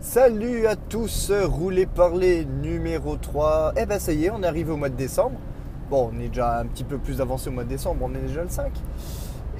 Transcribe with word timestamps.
Salut 0.00 0.68
à 0.68 0.76
tous, 0.76 1.32
roulez 1.32 1.84
parler 1.84 2.44
numéro 2.44 3.16
3. 3.16 3.72
Eh 3.76 3.84
ben 3.84 3.98
ça 3.98 4.12
y 4.12 4.26
est, 4.26 4.30
on 4.30 4.40
est 4.44 4.46
arrivé 4.46 4.70
au 4.70 4.76
mois 4.76 4.90
de 4.90 4.94
décembre. 4.94 5.40
Bon, 5.90 6.12
on 6.14 6.20
est 6.20 6.28
déjà 6.28 6.60
un 6.60 6.66
petit 6.66 6.84
peu 6.84 6.98
plus 6.98 7.20
avancé 7.20 7.48
au 7.48 7.52
mois 7.52 7.64
de 7.64 7.70
décembre, 7.70 8.02
on 8.04 8.14
est 8.14 8.20
déjà 8.20 8.44
le 8.44 8.48
5. 8.48 8.70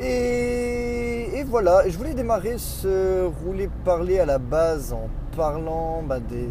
Et, 0.01 1.43
voilà, 1.49 1.89
je 1.89 1.99
voulais 1.99 2.15
démarrer 2.15 2.57
ce 2.57 3.27
rouler 3.27 3.69
parler 3.85 4.21
à 4.21 4.27
la 4.27 4.39
base 4.39 4.93
en 4.93 5.09
parlant 5.37 6.05
bah, 6.05 6.21
des, 6.21 6.47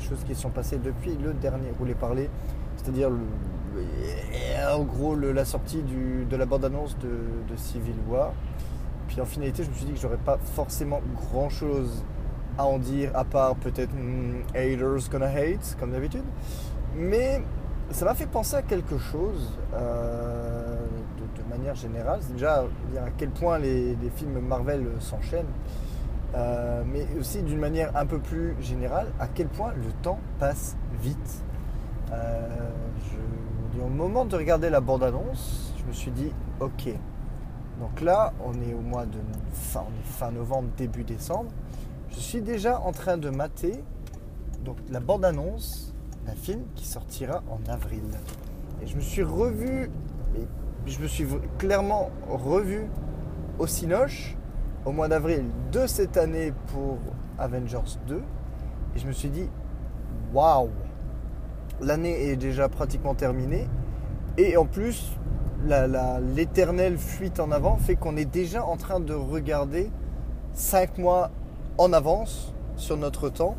choses 0.00 0.24
qui 0.26 0.34
sont 0.34 0.50
passées 0.50 0.78
depuis 0.82 1.14
le 1.22 1.34
dernier 1.34 1.68
rouler 1.78 1.94
parler. 1.94 2.30
C'est-à-dire, 2.78 3.10
en 4.72 4.82
gros, 4.82 5.14
la 5.14 5.44
sortie 5.44 5.82
de 5.82 6.36
la 6.36 6.46
bande-annonce 6.46 6.96
de, 7.00 7.52
de 7.52 7.56
Civil 7.58 7.96
War. 8.08 8.32
Puis 9.08 9.20
en 9.20 9.26
finalité, 9.26 9.62
je 9.62 9.68
me 9.68 9.74
suis 9.74 9.84
dit 9.84 9.92
que 9.92 10.00
j'aurais 10.00 10.16
pas 10.16 10.38
forcément 10.54 11.02
grand-chose 11.14 12.02
à 12.58 12.64
en 12.64 12.78
dire, 12.78 13.10
à 13.14 13.24
part 13.24 13.56
peut-être 13.56 13.92
hmm, 13.92 14.42
haters 14.54 15.10
gonna 15.10 15.26
hate, 15.26 15.76
comme 15.78 15.92
d'habitude. 15.92 16.24
Mais 16.96 17.42
ça 17.90 18.04
m'a 18.04 18.14
fait 18.14 18.26
penser 18.26 18.56
à 18.56 18.62
quelque 18.62 18.98
chose 18.98 19.52
euh, 19.74 20.76
de, 21.36 21.54
manière 21.56 21.74
générale. 21.74 22.20
C'est 22.22 22.32
déjà 22.32 22.64
à 22.96 23.10
quel 23.16 23.30
point 23.30 23.58
les, 23.58 23.96
films 24.16 24.40
Marvel 24.40 24.86
s'enchaînent, 25.00 25.54
Euh, 26.34 26.82
mais 26.84 27.06
aussi 27.18 27.40
d'une 27.42 27.60
manière 27.60 27.96
un 27.96 28.04
peu 28.04 28.18
plus 28.18 28.56
générale, 28.60 29.06
à 29.20 29.28
quel 29.28 29.46
point 29.46 29.72
le 29.74 29.90
temps 30.02 30.18
passe 30.38 30.76
vite. 31.00 31.44
Euh, 32.12 32.48
au 33.82 33.88
moment 33.88 34.24
de 34.24 34.36
regarder 34.36 34.68
la 34.68 34.80
bande-annonce, 34.80 35.72
je 35.78 35.84
me 35.84 35.92
suis 35.92 36.10
dit, 36.10 36.32
ok, 36.60 36.88
donc 37.80 38.00
là, 38.00 38.32
on 38.44 38.54
est 38.54 38.74
au 38.74 38.80
mois 38.80 39.04
de 39.04 39.18
fin, 39.52 39.84
on 39.86 39.92
est 40.00 40.04
fin 40.04 40.30
novembre, 40.30 40.68
début 40.76 41.04
décembre. 41.04 41.50
Je 42.16 42.22
suis 42.22 42.40
déjà 42.40 42.80
en 42.80 42.92
train 42.92 43.18
de 43.18 43.28
mater 43.28 43.72
donc, 44.64 44.78
la 44.88 45.00
bande-annonce 45.00 45.94
d'un 46.24 46.34
film 46.34 46.62
qui 46.74 46.86
sortira 46.86 47.42
en 47.50 47.70
avril. 47.70 48.04
Et 48.82 48.86
je 48.86 48.96
me 48.96 49.02
suis 49.02 49.22
revu, 49.22 49.90
je 50.86 50.98
me 50.98 51.08
suis 51.08 51.26
clairement 51.58 52.10
revu 52.26 52.88
au 53.58 53.66
Cinoche 53.66 54.34
au 54.86 54.92
mois 54.92 55.08
d'avril 55.08 55.44
de 55.72 55.86
cette 55.86 56.16
année 56.16 56.54
pour 56.68 56.96
Avengers 57.38 57.98
2. 58.08 58.16
Et 58.16 58.98
je 58.98 59.06
me 59.06 59.12
suis 59.12 59.28
dit, 59.28 59.50
waouh, 60.32 60.70
l'année 61.82 62.30
est 62.30 62.36
déjà 62.36 62.70
pratiquement 62.70 63.14
terminée. 63.14 63.68
Et 64.38 64.56
en 64.56 64.64
plus, 64.64 65.12
l'éternelle 66.34 66.96
fuite 66.96 67.40
en 67.40 67.50
avant 67.50 67.76
fait 67.76 67.96
qu'on 67.96 68.16
est 68.16 68.24
déjà 68.24 68.64
en 68.64 68.78
train 68.78 69.00
de 69.00 69.12
regarder 69.12 69.90
5 70.54 70.96
mois 70.96 71.30
en 71.78 71.92
avance 71.92 72.52
sur 72.76 72.96
notre 72.96 73.28
temps. 73.28 73.56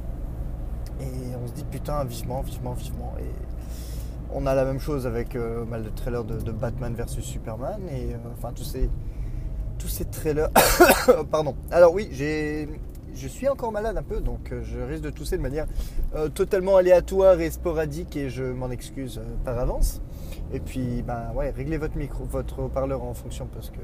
Et 0.99 1.35
on 1.43 1.47
se 1.47 1.53
dit 1.53 1.65
putain, 1.69 2.03
vivement, 2.03 2.41
vivement, 2.41 2.73
vivement. 2.73 3.13
Et 3.19 3.31
on 4.33 4.45
a 4.45 4.55
la 4.55 4.65
même 4.65 4.79
chose 4.79 5.05
avec 5.05 5.35
euh, 5.35 5.63
bah, 5.65 5.77
le 5.77 5.91
trailer 5.91 6.23
de, 6.23 6.39
de 6.39 6.51
Batman 6.51 6.93
vs 6.93 7.21
Superman. 7.21 7.81
Et 7.91 8.13
euh, 8.13 8.17
enfin, 8.37 8.51
tous 8.53 8.63
ces, 8.63 8.89
tous 9.77 9.87
ces 9.87 10.05
trailers. 10.05 10.49
Pardon. 11.31 11.55
Alors, 11.71 11.93
oui, 11.93 12.09
j'ai. 12.11 12.67
Je 13.15 13.27
suis 13.27 13.47
encore 13.47 13.71
malade 13.71 13.97
un 13.97 14.03
peu, 14.03 14.19
donc 14.19 14.51
euh, 14.51 14.61
je 14.63 14.79
risque 14.79 15.01
de 15.01 15.09
tousser 15.09 15.37
de 15.37 15.41
manière 15.41 15.65
euh, 16.15 16.29
totalement 16.29 16.77
aléatoire 16.77 17.41
et 17.41 17.49
sporadique 17.49 18.15
et 18.15 18.29
je 18.29 18.43
m'en 18.43 18.69
excuse 18.69 19.19
par 19.43 19.57
avance. 19.57 20.03
Et 20.53 20.59
puis, 20.59 21.01
ben 21.01 21.31
ouais, 21.33 21.49
réglez 21.49 21.77
votre 21.77 21.97
micro, 21.97 22.25
votre 22.25 22.59
haut-parleur 22.59 23.01
en 23.01 23.15
fonction 23.15 23.47
parce 23.51 23.71
que 23.71 23.79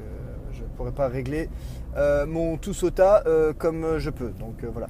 je 0.54 0.62
ne 0.62 0.68
pourrais 0.68 0.92
pas 0.92 1.08
régler 1.08 1.48
euh, 1.96 2.26
mon 2.26 2.56
tout 2.56 2.74
sauta 2.74 3.22
euh, 3.26 3.52
comme 3.52 3.98
je 3.98 4.10
peux. 4.10 4.30
Donc 4.30 4.64
euh, 4.64 4.70
voilà. 4.72 4.88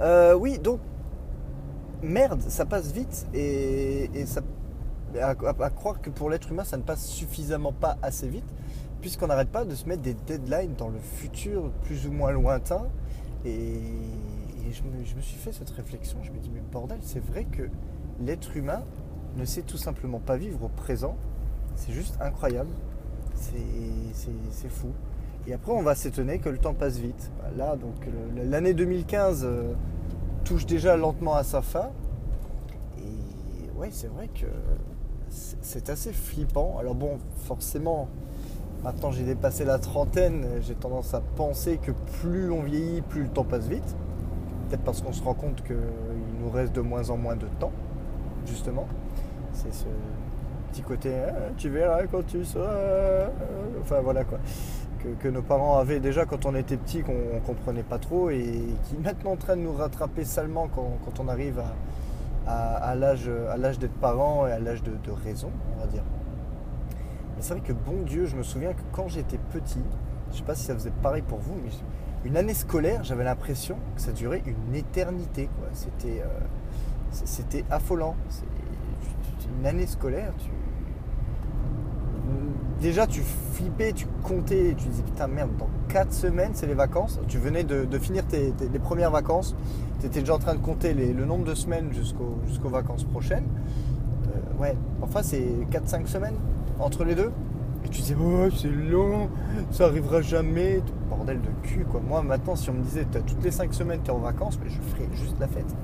Euh, 0.00 0.34
oui, 0.34 0.58
donc 0.58 0.80
merde, 2.02 2.40
ça 2.40 2.64
passe 2.64 2.92
vite 2.92 3.26
et, 3.34 4.08
à, 5.20 5.34
croire 5.34 6.00
que 6.00 6.10
pour 6.10 6.30
l'être 6.30 6.50
humain, 6.52 6.64
ça 6.64 6.76
ne 6.76 6.82
passe 6.82 7.06
suffisamment 7.06 7.72
pas 7.72 7.96
assez 8.02 8.28
vite, 8.28 8.48
puisqu'on 9.00 9.26
n'arrête 9.26 9.48
pas 9.48 9.64
de 9.64 9.74
se 9.74 9.86
mettre 9.88 10.02
des 10.02 10.14
deadlines 10.14 10.74
dans 10.76 10.88
le 10.88 10.98
futur 10.98 11.70
plus 11.82 12.06
ou 12.06 12.12
moins 12.12 12.30
lointain. 12.30 12.86
Et, 13.44 13.78
et 13.78 14.72
je, 14.72 14.82
me, 14.82 15.04
je 15.04 15.16
me 15.16 15.20
suis 15.20 15.38
fait 15.38 15.52
cette 15.52 15.70
réflexion, 15.70 16.18
je 16.22 16.30
me 16.30 16.38
dis, 16.38 16.50
mais 16.52 16.60
bordel, 16.72 16.98
c'est 17.02 17.24
vrai 17.24 17.44
que 17.44 17.68
l'être 18.20 18.56
humain 18.56 18.82
ne 19.36 19.44
sait 19.44 19.62
tout 19.62 19.76
simplement 19.76 20.18
pas 20.18 20.36
vivre 20.36 20.64
au 20.64 20.68
présent. 20.68 21.16
C'est 21.74 21.92
juste 21.92 22.16
incroyable. 22.20 22.70
C'est- 23.40 24.68
fou. 24.68 24.88
Et 25.46 25.54
après, 25.54 25.72
on 25.72 25.82
va 25.82 25.94
s'étonner 25.94 26.38
que 26.38 26.48
le 26.48 26.58
temps 26.58 26.74
passe 26.74 26.98
vite. 26.98 27.30
Bah, 27.38 27.50
Là, 27.56 27.76
donc, 27.76 27.94
l'année 28.44 28.74
2015 28.74 29.44
euh, 29.44 29.72
touche 30.44 30.66
déjà 30.66 30.96
lentement 30.96 31.34
à 31.34 31.42
sa 31.44 31.62
fin. 31.62 31.90
Et 32.98 33.78
ouais, 33.78 33.88
c'est 33.90 34.08
vrai 34.08 34.28
que 34.28 34.46
c'est 35.30 35.88
assez 35.90 36.12
flippant. 36.12 36.76
Alors 36.78 36.94
bon, 36.94 37.18
forcément, 37.44 38.08
maintenant 38.82 39.10
j'ai 39.10 39.24
dépassé 39.24 39.64
la 39.64 39.78
trentaine, 39.78 40.46
j'ai 40.60 40.74
tendance 40.74 41.14
à 41.14 41.20
penser 41.36 41.78
que 41.78 41.92
plus 42.20 42.50
on 42.50 42.62
vieillit, 42.62 43.02
plus 43.02 43.22
le 43.22 43.28
temps 43.28 43.44
passe 43.44 43.66
vite. 43.68 43.96
Peut-être 44.68 44.82
parce 44.82 45.00
qu'on 45.00 45.12
se 45.12 45.22
rend 45.22 45.34
compte 45.34 45.62
qu'il 45.64 45.76
nous 46.42 46.50
reste 46.50 46.74
de 46.74 46.80
moins 46.82 47.08
en 47.10 47.16
moins 47.16 47.36
de 47.36 47.46
temps, 47.58 47.72
justement. 48.46 48.86
C'est 49.52 49.72
ce 49.72 49.84
petit 50.70 50.82
côté, 50.82 51.12
Ah, 51.28 51.50
tu 51.56 51.68
verras 51.68 52.06
quand 52.06 52.26
tu 52.26 52.44
seras... 52.44 53.26
Enfin 53.80 54.00
voilà 54.00 54.24
quoi. 54.24 54.38
Que, 55.20 55.28
nos 55.28 55.42
parents 55.42 55.78
avaient 55.78 56.00
déjà 56.00 56.24
quand 56.26 56.44
on 56.44 56.54
était 56.56 56.76
petit, 56.76 57.02
qu'on 57.02 57.12
ne 57.12 57.40
comprenait 57.46 57.84
pas 57.84 57.98
trop 57.98 58.30
et 58.30 58.64
qui 58.84 58.96
maintenant 58.96 59.32
en 59.32 59.36
train 59.36 59.56
de 59.56 59.62
nous 59.62 59.72
rattraper 59.72 60.24
salement 60.24 60.68
quand, 60.74 60.98
quand 61.04 61.20
on 61.20 61.28
arrive 61.28 61.60
à, 62.46 62.74
à- 62.76 62.94
l'âge 62.94 63.28
d'être 63.78 63.94
parent 64.00 64.46
et 64.46 64.52
à 64.52 64.58
l'âge 64.58 64.82
de, 64.82 64.92
raison, 65.24 65.50
on 65.76 65.80
va 65.80 65.86
dire. 65.86 66.02
Mais 67.36 67.42
c'est 67.42 67.54
vrai 67.54 67.62
que 67.62 67.72
bon 67.72 68.02
Dieu, 68.04 68.26
je 68.26 68.34
me 68.36 68.42
souviens 68.42 68.72
que 68.72 68.82
quand 68.92 69.08
j'étais 69.08 69.38
petit, 69.38 69.82
je 70.32 70.38
sais 70.38 70.42
pas 70.42 70.54
si 70.54 70.64
ça 70.64 70.74
faisait 70.74 70.92
pareil 71.02 71.22
pour 71.22 71.38
vous, 71.38 71.54
mais 71.62 71.70
une 72.24 72.36
année 72.36 72.54
scolaire, 72.54 73.04
j'avais 73.04 73.24
l'impression 73.24 73.76
que 73.94 74.00
ça 74.02 74.10
durait 74.12 74.42
une 74.44 74.74
éternité. 74.74 75.48
C'était 75.72 76.22
euh, 76.22 77.62
affolant. 77.70 78.16
Une 79.60 79.66
année 79.66 79.86
scolaire, 79.86 80.32
tu... 80.38 80.50
Déjà, 82.80 83.06
tu 83.08 83.22
flippais, 83.52 83.92
tu 83.92 84.06
comptais, 84.22 84.74
tu 84.78 84.86
disais 84.88 85.02
putain 85.02 85.26
merde, 85.26 85.50
dans 85.58 85.68
4 85.88 86.12
semaines, 86.12 86.52
c'est 86.54 86.66
les 86.66 86.74
vacances. 86.74 87.18
Tu 87.26 87.38
venais 87.38 87.64
de, 87.64 87.98
finir 87.98 88.24
tes, 88.26 88.52
premières 88.78 89.10
vacances, 89.10 89.56
tu 90.00 90.06
étais 90.06 90.20
déjà 90.20 90.34
en 90.36 90.38
train 90.38 90.54
de 90.54 90.60
compter 90.60 90.94
le 90.94 91.24
nombre 91.24 91.44
de 91.44 91.54
semaines 91.54 91.92
jusqu'au- 91.92 92.38
jusqu'aux 92.46 92.68
vacances 92.68 93.02
prochaines. 93.04 93.46
Euh, 94.28 94.62
ouais, 94.62 94.76
enfin, 95.02 95.22
c'est 95.22 95.44
4-5 95.70 96.06
semaines 96.06 96.36
entre 96.78 97.02
les 97.04 97.16
deux. 97.16 97.32
Et 97.84 97.88
tu 97.88 98.00
disais, 98.00 98.16
c'est 98.56 98.68
long, 98.70 99.28
ça 99.70 99.86
arrivera 99.86 100.20
jamais. 100.20 100.80
Bordel 101.08 101.40
de 101.40 101.48
cul, 101.68 101.84
quoi. 101.84 102.00
Moi, 102.06 102.22
maintenant, 102.22 102.54
si 102.54 102.70
on 102.70 102.74
me 102.74 102.82
disait, 102.82 103.06
t'as 103.10 103.20
toutes 103.20 103.42
les 103.42 103.50
5 103.50 103.72
semaines, 103.74 104.00
t'es 104.04 104.10
en 104.10 104.18
vacances, 104.18 104.58
mais 104.62 104.70
je 104.70 104.78
ferais 104.94 105.08
juste 105.14 105.36
la 105.40 105.48
fête. 105.48 105.74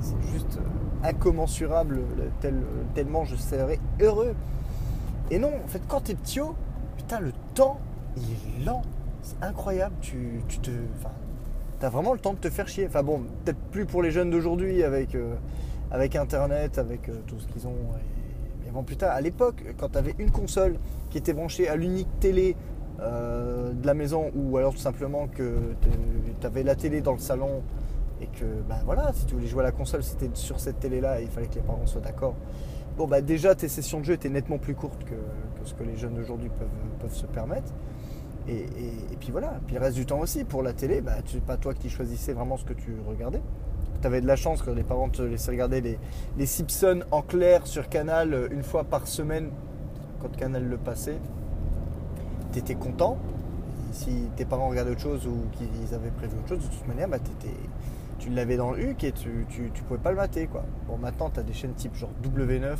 C'est- 0.00 0.30
juste 0.32 0.58
euh, 0.58 1.08
incommensurable, 1.08 2.00
le- 2.16 2.30
tel- 2.40 2.62
tellement 2.94 3.24
je 3.24 3.36
serais 3.36 3.78
heureux. 4.00 4.34
Et 5.30 5.38
non, 5.38 5.50
en 5.64 5.68
fait, 5.68 5.82
quand 5.88 6.00
t'es 6.00 6.14
petit, 6.14 6.40
oh, 6.40 6.54
putain, 6.96 7.20
le 7.20 7.32
temps, 7.54 7.78
il 8.16 8.22
est 8.62 8.64
lent. 8.64 8.82
C'est 9.22 9.42
incroyable. 9.42 9.94
Tu, 10.00 10.40
tu 10.48 10.58
te. 10.58 10.70
T'as 11.80 11.90
vraiment 11.90 12.12
le 12.12 12.18
temps 12.18 12.32
de 12.34 12.38
te 12.38 12.50
faire 12.50 12.66
chier. 12.66 12.86
Enfin 12.86 13.02
bon, 13.02 13.22
peut-être 13.44 13.58
plus 13.70 13.84
pour 13.86 14.02
les 14.02 14.10
jeunes 14.10 14.30
d'aujourd'hui 14.30 14.82
avec, 14.82 15.14
euh, 15.14 15.34
Internet, 15.92 16.78
avec 16.78 17.08
euh, 17.08 17.14
tout 17.26 17.38
ce 17.38 17.46
qu'ils 17.48 17.66
ont. 17.66 17.70
Et- 17.72 18.64
Mais 18.64 18.70
bon, 18.72 18.82
putain, 18.82 19.08
à 19.08 19.20
l'époque, 19.20 19.62
quand 19.78 19.90
t'avais 19.90 20.14
une 20.18 20.30
console 20.30 20.78
qui 21.10 21.18
était 21.18 21.32
branchée 21.32 21.68
à 21.68 21.76
l'unique 21.76 22.08
télé 22.20 22.56
euh, 23.00 23.72
de 23.72 23.86
la 23.86 23.94
maison, 23.94 24.30
ou 24.34 24.56
alors 24.56 24.72
tout 24.72 24.80
simplement 24.80 25.28
que 25.28 25.56
t'avais 26.40 26.62
la 26.64 26.74
télé 26.74 27.00
dans 27.00 27.12
le 27.12 27.18
salon 27.20 27.62
et 28.20 28.26
que, 28.26 28.44
ben 28.68 28.78
voilà, 28.84 29.12
si 29.14 29.24
tu 29.26 29.34
voulais 29.34 29.46
jouer 29.46 29.60
à 29.60 29.64
la 29.64 29.72
console, 29.72 30.02
c'était 30.02 30.30
sur 30.34 30.58
cette 30.58 30.80
télé-là 30.80 31.20
et 31.20 31.24
il 31.24 31.28
fallait 31.30 31.46
que 31.46 31.54
les 31.54 31.60
parents 31.60 31.86
soient 31.86 32.00
d'accord. 32.00 32.34
Bon, 32.98 33.06
bah 33.06 33.20
déjà, 33.20 33.54
tes 33.54 33.68
sessions 33.68 34.00
de 34.00 34.06
jeu 34.06 34.14
étaient 34.14 34.28
nettement 34.28 34.58
plus 34.58 34.74
courtes 34.74 35.04
que, 35.04 35.14
ce 35.64 35.72
que 35.72 35.84
les 35.84 35.96
jeunes 35.96 36.14
d'aujourd'hui 36.14 36.48
peuvent, 36.48 36.68
peuvent 36.98 37.14
se 37.14 37.26
permettre. 37.26 37.72
Et, 38.48 38.66
puis 39.20 39.30
voilà, 39.30 39.60
puis 39.66 39.76
le 39.76 39.80
reste 39.80 39.94
du 39.94 40.04
temps 40.04 40.18
aussi, 40.18 40.42
pour 40.42 40.64
la 40.64 40.72
télé, 40.72 41.00
bah, 41.00 41.12
c'est 41.24 41.40
pas 41.40 41.56
toi 41.56 41.74
qui 41.74 41.90
choisissais 41.90 42.32
vraiment 42.32 42.56
ce 42.56 42.64
que 42.64 42.72
tu 42.72 42.96
regardais. 43.06 43.40
Tu 44.00 44.06
avais 44.08 44.20
de 44.20 44.26
la 44.26 44.34
chance 44.34 44.62
que 44.62 44.70
les 44.72 44.82
parents 44.82 45.10
te 45.10 45.22
laissaient 45.22 45.52
regarder 45.52 45.80
les, 45.80 45.96
les 46.36 46.46
Simpsons 46.46 47.04
en 47.12 47.22
clair 47.22 47.68
sur 47.68 47.88
Canal 47.88 48.34
euh, 48.34 48.48
une 48.50 48.64
fois 48.64 48.82
par 48.82 49.06
semaine, 49.06 49.50
quand 50.20 50.34
Canal 50.36 50.64
le 50.64 50.76
passait. 50.76 51.18
Tu 52.52 52.58
étais 52.58 52.74
content. 52.74 53.16
Si 53.92 54.28
tes 54.34 54.44
parents 54.44 54.70
regardaient 54.70 54.90
autre 54.90 55.02
chose 55.02 55.24
ou 55.24 55.44
qu'ils 55.52 55.94
avaient 55.94 56.10
prévu 56.10 56.36
autre 56.36 56.48
chose, 56.48 56.68
de 56.68 56.74
toute 56.74 56.88
manière, 56.88 57.06
bah, 57.06 57.20
t'étais- 57.20 57.54
tu 58.28 58.34
l'avais 58.34 58.56
dans 58.56 58.72
le 58.72 58.90
huc 58.90 59.04
et 59.04 59.12
tu, 59.12 59.46
tu, 59.48 59.82
pouvais 59.84 60.00
pas 60.00 60.10
le 60.10 60.16
mater. 60.16 60.46
Quoi. 60.46 60.64
Bon, 60.86 60.98
maintenant, 60.98 61.30
tu 61.30 61.40
as 61.40 61.42
des 61.42 61.52
chaînes 61.52 61.74
type 61.74 61.94
genre 61.94 62.10
W9 62.22 62.64
euh, 62.64 62.76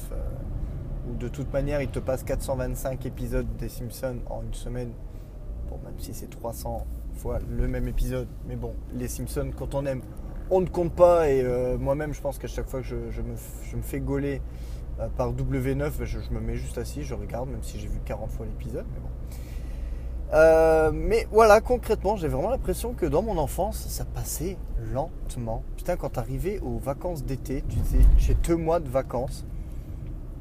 où 1.10 1.16
de 1.16 1.28
toute 1.28 1.52
manière, 1.52 1.80
ils 1.80 1.88
te 1.88 1.98
passent 1.98 2.22
425 2.22 3.06
épisodes 3.06 3.46
des 3.56 3.68
Simpsons 3.68 4.18
en 4.28 4.42
une 4.42 4.54
semaine. 4.54 4.90
Bon, 5.70 5.78
même 5.84 5.98
si 5.98 6.12
c'est 6.14 6.28
300 6.28 6.86
fois 7.14 7.38
le 7.50 7.66
même 7.66 7.88
épisode. 7.88 8.28
Mais 8.46 8.56
bon, 8.56 8.74
les 8.92 9.08
Simpsons, 9.08 9.50
quand 9.56 9.74
on 9.74 9.86
aime, 9.86 10.02
on 10.50 10.60
ne 10.60 10.68
compte 10.68 10.92
pas 10.92 11.28
et 11.28 11.44
moi-même 11.78 12.14
je 12.14 12.22
pense 12.22 12.38
qu'à 12.38 12.48
chaque 12.48 12.68
fois 12.68 12.80
que 12.80 12.86
je, 12.86 12.94
me, 12.94 13.34
je, 13.70 13.76
me, 13.76 13.82
fais 13.82 14.00
gauler 14.00 14.40
par 15.18 15.34
W9, 15.34 16.04
je, 16.04 16.18
me 16.30 16.40
mets 16.40 16.56
juste 16.56 16.78
assis, 16.78 17.02
je 17.02 17.14
regarde, 17.14 17.50
même 17.50 17.62
si 17.62 17.78
j'ai 17.78 17.88
vu 17.88 18.00
40 18.06 18.30
fois 18.30 18.46
l'épisode. 18.46 18.86
Euh, 20.34 20.90
mais 20.92 21.26
voilà, 21.30 21.60
concrètement, 21.60 22.16
j'ai 22.16 22.28
vraiment 22.28 22.50
l'impression 22.50 22.92
que 22.92 23.06
dans 23.06 23.22
mon 23.22 23.38
enfance, 23.38 23.86
ça 23.88 24.04
passait 24.04 24.58
lentement. 24.92 25.62
Putain, 25.76 25.96
quand 25.96 26.10
t'arrivais 26.10 26.60
aux 26.60 26.78
vacances 26.78 27.24
d'été, 27.24 27.64
tu 27.68 27.76
disais, 27.76 28.04
j'ai 28.18 28.34
deux 28.34 28.56
mois 28.56 28.80
de 28.80 28.88
vacances. 28.88 29.44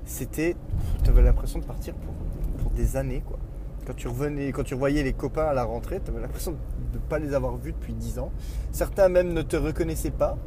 C'était, 0.06 0.56
t'avais 1.04 1.22
l'impression 1.22 1.60
de 1.60 1.66
partir 1.66 1.94
pour, 1.96 2.14
pour, 2.62 2.72
des 2.72 2.98
années, 2.98 3.24
quoi. 3.26 3.38
Quand 3.86 3.96
tu 3.96 4.10
revenais, 4.10 4.52
quand 4.52 4.64
tu 4.64 4.76
voyais 4.76 5.04
les 5.04 5.14
copains 5.14 5.46
à 5.46 5.54
la 5.54 5.64
rentrée, 5.64 6.02
t'avais 6.02 6.20
l'impression 6.20 6.52
de 6.52 6.98
ne 6.98 7.04
pas 7.04 7.20
les 7.20 7.34
avoir 7.34 7.56
vus 7.56 7.72
depuis 7.72 7.94
dix 7.94 8.20
ans. 8.20 8.32
Certains 8.74 9.08
même 9.08 9.32
ne 9.32 9.42
te 9.42 9.56
reconnaissaient 9.56 10.12
pas. 10.12 10.38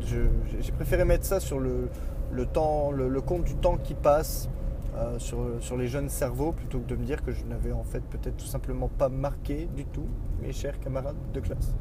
J'ai 0.00 0.72
préféré 0.72 1.04
mettre 1.04 1.26
ça 1.26 1.38
sur 1.38 1.60
le, 1.60 1.90
le 2.32 2.46
temps, 2.46 2.90
le 2.90 3.20
compte 3.20 3.44
du 3.44 3.56
temps 3.56 3.76
qui 3.76 3.92
passe 3.92 4.48
euh, 4.98 5.18
sur, 5.18 5.76
les 5.76 5.86
jeunes 5.86 6.08
cerveaux 6.08 6.50
plutôt 6.50 6.80
que 6.80 6.86
de 6.88 6.96
me 6.96 7.04
dire 7.04 7.22
que 7.22 7.30
je 7.30 7.44
n'avais 7.44 7.70
en 7.70 7.84
fait 7.84 8.00
peut-être 8.00 8.36
tout 8.36 8.46
simplement 8.46 8.88
pas 8.88 9.08
marqué 9.08 9.68
du 9.76 9.84
tout 9.84 10.06
mes 10.42 10.52
chers 10.52 10.80
camarades 10.80 11.16
de 11.32 11.40
classe. 11.40 11.74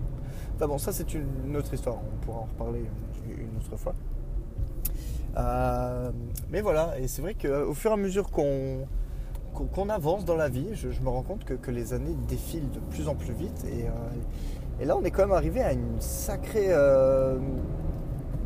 Enfin 0.55 0.67
bon, 0.67 0.77
ça 0.77 0.91
c'est 0.91 1.13
une 1.15 1.55
autre 1.55 1.73
histoire, 1.73 1.95
on 1.95 2.25
pourra 2.25 2.39
en 2.39 2.45
reparler 2.45 2.85
une 3.27 3.57
autre 3.57 3.75
fois. 3.75 3.95
Euh, 5.37 6.11
mais 6.51 6.61
voilà, 6.61 6.99
et 6.99 7.07
c'est 7.07 7.21
vrai 7.21 7.33
qu'au 7.33 7.73
fur 7.73 7.91
et 7.91 7.93
à 7.95 7.97
mesure 7.97 8.29
qu'on 8.29 9.89
avance 9.89 10.23
dans 10.25 10.35
la 10.35 10.49
vie, 10.49 10.69
je, 10.73 10.87
me 11.01 11.09
rends 11.09 11.23
compte 11.23 11.43
que, 11.43 11.71
les 11.71 11.93
années 11.93 12.15
défilent 12.27 12.69
de 12.69 12.79
plus 12.79 13.07
en 13.07 13.15
plus 13.15 13.33
vite. 13.33 13.65
Et, 13.65 13.85
euh, 13.85 14.81
et 14.81 14.85
là, 14.85 14.95
on 14.95 15.03
est 15.03 15.11
quand 15.11 15.23
même 15.23 15.31
arrivé 15.31 15.61
à 15.61 15.73
une 15.73 15.99
sacrée, 15.99 16.69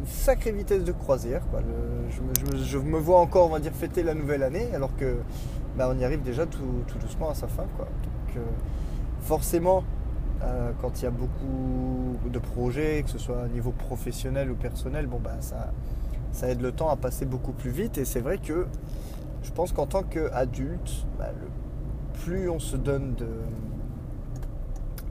sacrée 0.06 0.51
vitesse 0.51 0.83
de 0.83 0.92
croisière. 0.92 1.42
je, 2.09 2.77
me 2.77 2.98
vois 2.98 3.19
encore, 3.19 3.48
on 3.48 3.50
va 3.50 3.59
dire, 3.59 3.74
fêter 3.74 4.03
la 4.03 4.13
nouvelle 4.13 4.44
année, 4.44 4.68
alors 4.74 4.95
que 4.95 5.18
bah, 5.77 5.89
on 5.92 5.98
y 5.98 6.03
arrive 6.03 6.21
déjà 6.21 6.45
tout, 6.45 6.83
doucement 7.00 7.30
à 7.30 7.36
sa 7.36 7.48
fin. 7.48 7.65
Quoi. 7.77 7.86
Donc, 7.86 8.38
euh, 8.38 8.42
forcément, 9.21 9.83
euh, 10.44 10.71
quand 10.81 11.01
il 11.01 11.03
y 11.03 11.07
a 11.07 11.12
beaucoup 11.12 12.18
de 12.30 12.39
projets, 12.39 13.03
que 13.03 13.09
ce 13.09 13.18
soit 13.18 13.44
à 13.44 13.48
niveau 13.48 13.71
professionnel 13.71 14.51
ou 14.51 14.56
personnel, 14.56 15.07
bon, 15.07 15.19
bah, 15.24 15.38
ça, 15.39 15.71
ça 16.31 16.50
aide 16.50 16.62
le 16.62 16.71
temps 16.71 16.89
à 16.89 16.95
passer 16.95 17.25
beaucoup 17.25 17.53
plus 17.53 17.71
vite. 17.71 17.98
Et 17.98 18.06
c'est 18.06 18.21
vrai 18.21 18.38
que 18.38 18.68
je 19.44 19.51
pense 19.51 19.71
qu'en 19.71 19.86
tant 19.86 20.03
qu'adulte, 20.03 21.06
bah, 21.18 21.30
plus 22.24 22.50
on 22.50 22.59
se 22.59 22.77
donne 22.77 23.15
de 23.15 23.27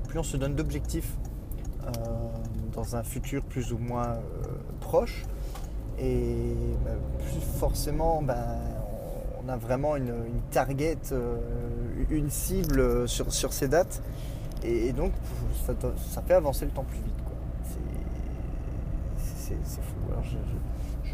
plus 0.08 0.19
on 0.19 0.25
se 0.25 0.37
donne 0.37 0.56
d'objectifs 0.56 1.16
euh, 1.84 1.90
dans 2.72 2.96
un 2.96 3.02
futur 3.04 3.42
plus 3.44 3.72
ou 3.72 3.78
moins 3.78 4.19
Et 5.98 6.54
bah, 6.84 6.92
plus 7.19 7.40
forcément, 7.58 8.22
ben, 8.22 8.58
on 9.44 9.48
a 9.48 9.56
vraiment 9.56 9.96
une, 9.96 10.12
target, 10.50 10.98
euh, 11.12 11.37
une 12.10 12.31
cible 12.31 13.08
sur, 13.08 13.52
ces 13.52 13.69
dates. 13.69 14.02
Et, 14.62 14.92
donc, 14.92 15.12
ça, 15.66 16.22
fait 16.22 16.34
avancer 16.34 16.64
le 16.64 16.70
temps 16.70 16.84
plus 16.84 16.98
vite. 16.98 17.14
C'est 19.64 19.81
fou. 19.82 19.96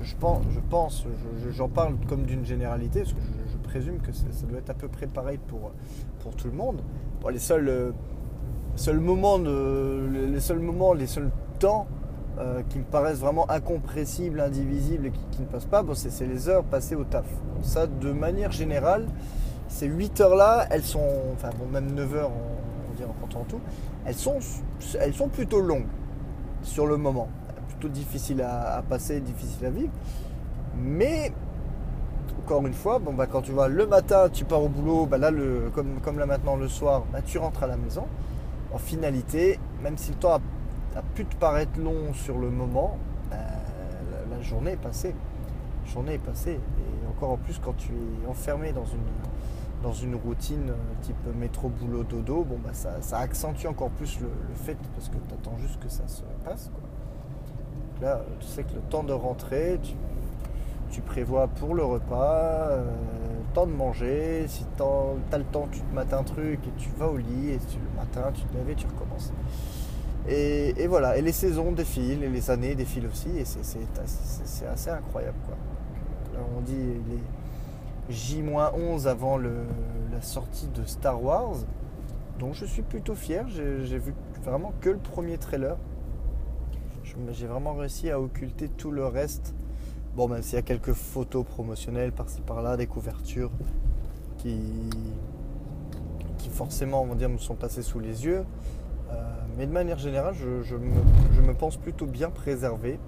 je, 0.02 0.14
pense, 0.16 0.44
je 0.50 0.60
pense 0.60 1.06
j'en 1.52 1.68
parle 1.68 1.94
comme 2.06 2.24
d'une 2.24 2.44
généralité, 2.44 3.00
parce 3.00 3.14
que 3.14 3.20
je, 3.20 3.56
présume 3.66 3.98
que 3.98 4.12
ça 4.12 4.46
doit 4.46 4.58
être 4.58 4.70
à 4.70 4.74
peu 4.74 4.88
près 4.88 5.06
pareil 5.06 5.38
pour, 5.48 5.72
pour 6.20 6.36
tout 6.36 6.48
le 6.48 6.54
monde. 6.54 6.82
les 7.30 7.38
seuls, 7.38 7.68
euh, 7.68 7.92
les 8.76 10.40
seuls 10.40 10.60
moments, 10.60 10.92
les 10.92 11.06
seuls 11.06 11.30
temps 11.58 11.86
euh, 12.38 12.62
qui 12.68 12.78
me 12.78 12.84
paraissent 12.84 13.20
vraiment 13.20 13.50
incompressibles, 13.50 14.40
indivisibles 14.40 15.06
et 15.06 15.12
qui, 15.30 15.40
ne 15.40 15.46
passent 15.46 15.64
pas, 15.64 15.82
bon, 15.82 15.94
c'est 15.94 16.26
les 16.26 16.48
heures 16.50 16.64
passées 16.64 16.94
au 16.94 17.04
taf. 17.04 17.24
ça, 17.62 17.86
de 17.86 18.12
manière 18.12 18.52
générale, 18.52 19.06
ces 19.68 19.86
8 19.86 20.20
heures-là, 20.20 20.66
elles 20.70 20.82
sont, 20.82 21.08
enfin 21.32 21.48
bon, 21.58 21.66
même 21.66 21.92
9 21.92 22.14
heures, 22.14 22.30
on, 22.30 23.02
on 23.02 23.10
en 23.10 23.12
comptant 23.14 23.44
tout, 23.48 23.60
elles 24.04 24.14
sont, 24.14 24.38
elles 25.00 25.14
sont 25.14 25.28
plutôt 25.28 25.60
longues 25.60 25.86
sur 26.62 26.86
le 26.86 26.98
moment. 26.98 27.28
Plutôt 27.68 27.88
difficiles 27.88 28.42
à, 28.42 28.82
passer, 28.88 29.20
difficiles 29.20 29.64
à 29.64 29.70
vivre. 29.70 29.92
Mais, 30.78 31.32
encore 32.44 32.66
une 32.66 32.74
fois, 32.74 32.98
bon, 32.98 33.14
bah, 33.14 33.26
quand 33.26 33.42
tu 33.42 33.52
vois 33.52 33.68
le 33.68 33.86
matin, 33.86 34.28
tu 34.30 34.44
pars 34.44 34.62
au 34.62 34.68
boulot, 34.68 35.06
bah, 35.06 35.16
là, 35.16 35.30
le, 35.30 35.70
comme, 35.74 36.00
comme 36.02 36.18
là 36.18 36.26
maintenant 36.26 36.56
le 36.56 36.68
soir, 36.68 37.04
bah, 37.12 37.20
tu 37.24 37.38
rentres 37.38 37.62
à 37.62 37.66
la 37.66 37.76
maison. 37.76 38.04
En 38.72 38.78
finalité, 38.78 39.58
même 39.82 39.96
si 39.96 40.10
le 40.10 40.18
temps 40.18 40.34
a 40.34 40.40
a 40.96 41.02
pu 41.02 41.26
te 41.26 41.36
paraître 41.36 41.78
long 41.78 42.14
sur 42.14 42.38
le 42.38 42.50
moment, 42.50 42.96
euh, 43.32 43.36
la, 44.30 44.40
journée 44.40 44.72
est 44.72 44.76
passée. 44.82 45.14
La 45.84 45.92
journée 45.92 46.14
est 46.14 46.18
passée. 46.18 46.58
Et 46.78 47.08
encore 47.08 47.32
en 47.32 47.36
plus 47.36 47.60
quand 47.62 47.76
tu 47.76 47.92
es 47.92 48.26
enfermé 48.28 48.72
dans 48.72 48.86
une, 48.86 49.00
dans 49.82 49.92
une 49.92 50.14
routine 50.14 50.70
euh, 50.70 51.02
type 51.02 51.16
métro, 51.38 51.68
boulot, 51.68 52.02
dodo, 52.02 52.44
bon, 52.44 52.58
bah, 52.64 52.70
ça, 52.72 53.18
accentue 53.18 53.66
encore 53.66 53.90
plus 53.90 54.20
le, 54.20 54.28
fait 54.54 54.78
parce 54.94 55.08
que 55.08 55.16
tu 55.16 55.34
attends 55.34 55.58
juste 55.58 55.78
que 55.80 55.88
ça 55.88 56.08
se 56.08 56.22
passe. 56.44 56.70
là, 58.00 58.22
tu 58.40 58.46
sais 58.46 58.62
que 58.62 58.74
le 58.74 58.80
temps 58.80 59.04
de 59.04 59.12
rentrer, 59.12 59.78
tu, 60.90 61.02
prévois 61.02 61.48
pour 61.48 61.74
le 61.74 61.84
repas, 61.84 62.68
euh, 62.70 62.90
temps 63.52 63.66
de 63.66 63.72
manger, 63.72 64.46
si 64.48 64.64
tu 64.78 64.82
as 64.82 65.38
le 65.38 65.44
temps, 65.44 65.68
tu 65.70 65.80
te 65.80 65.94
mates 65.94 66.14
un 66.14 66.22
truc 66.22 66.60
et 66.66 66.70
tu 66.78 66.88
vas 66.96 67.08
au 67.08 67.18
lit, 67.18 67.50
et 67.50 67.58
le 67.58 67.96
matin, 68.00 68.32
tu 68.32 68.42
te 68.44 68.54
lèves 68.56 68.70
et 68.70 68.74
tu 68.74 68.86
recommences. 68.86 69.30
Et, 70.28 70.86
voilà, 70.88 71.16
et 71.16 71.22
les 71.22 71.32
saisons 71.32 71.72
défilent, 71.72 72.24
et 72.24 72.28
les 72.28 72.50
années 72.50 72.74
défilent 72.74 73.06
aussi, 73.06 73.28
et 73.38 73.44
c'est 73.44 74.66
assez 74.66 74.90
incroyable. 74.90 75.38
Quoi. 75.46 75.56
On 76.56 76.60
dit 76.60 76.74
les 76.74 78.14
J-11 78.14 79.06
avant 79.06 79.38
la 79.38 80.20
sortie 80.20 80.68
de 80.68 80.84
Star 80.84 81.22
Wars, 81.22 81.54
donc 82.38 82.54
je 82.54 82.64
suis 82.64 82.82
plutôt 82.82 83.14
fier. 83.14 83.46
J'ai 83.48 83.98
vu 83.98 84.14
vraiment 84.42 84.72
que 84.80 84.90
le 84.90 84.98
premier 84.98 85.38
trailer. 85.38 85.76
J'ai 87.30 87.46
vraiment 87.46 87.74
réussi 87.74 88.10
à 88.10 88.20
occulter 88.20 88.68
tout 88.68 88.90
le 88.90 89.06
reste. 89.06 89.54
Bon, 90.16 90.28
même 90.28 90.42
s'il 90.42 90.56
y 90.56 90.58
a 90.58 90.62
quelques 90.62 90.92
photos 90.92 91.44
promotionnelles 91.44 92.12
par-ci 92.12 92.40
par-là, 92.40 92.76
des 92.76 92.86
couvertures 92.86 93.50
qui, 94.38 94.58
qui 96.38 96.48
forcément, 96.48 97.02
on 97.02 97.06
va 97.06 97.14
dire, 97.14 97.28
me 97.28 97.38
sont 97.38 97.54
passées 97.54 97.82
sous 97.82 98.00
les 98.00 98.24
yeux. 98.24 98.44
Euh, 99.10 99.14
mais 99.56 99.66
de 99.66 99.72
manière 99.72 99.98
générale, 99.98 100.34
je, 100.34 100.76
me, 100.76 101.54
pense 101.54 101.76
plutôt 101.76 102.06
bien 102.06 102.30
préservé. 102.30 102.98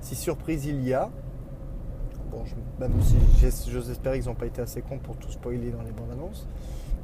Si 0.00 0.14
surprise 0.14 0.64
il 0.64 0.82
y 0.86 0.94
a, 0.94 1.10
bon, 2.30 2.44
même 2.78 2.92
si 3.02 3.46
espérer 3.90 4.18
qu'ils 4.18 4.28
n'ont 4.28 4.34
pas 4.34 4.46
été 4.46 4.62
assez 4.62 4.80
cons 4.80 4.98
pour 4.98 5.16
tout 5.16 5.30
spoiler 5.30 5.70
dans 5.70 5.82
les 5.82 5.90
bandes 5.90 6.12
annonces, 6.12 6.48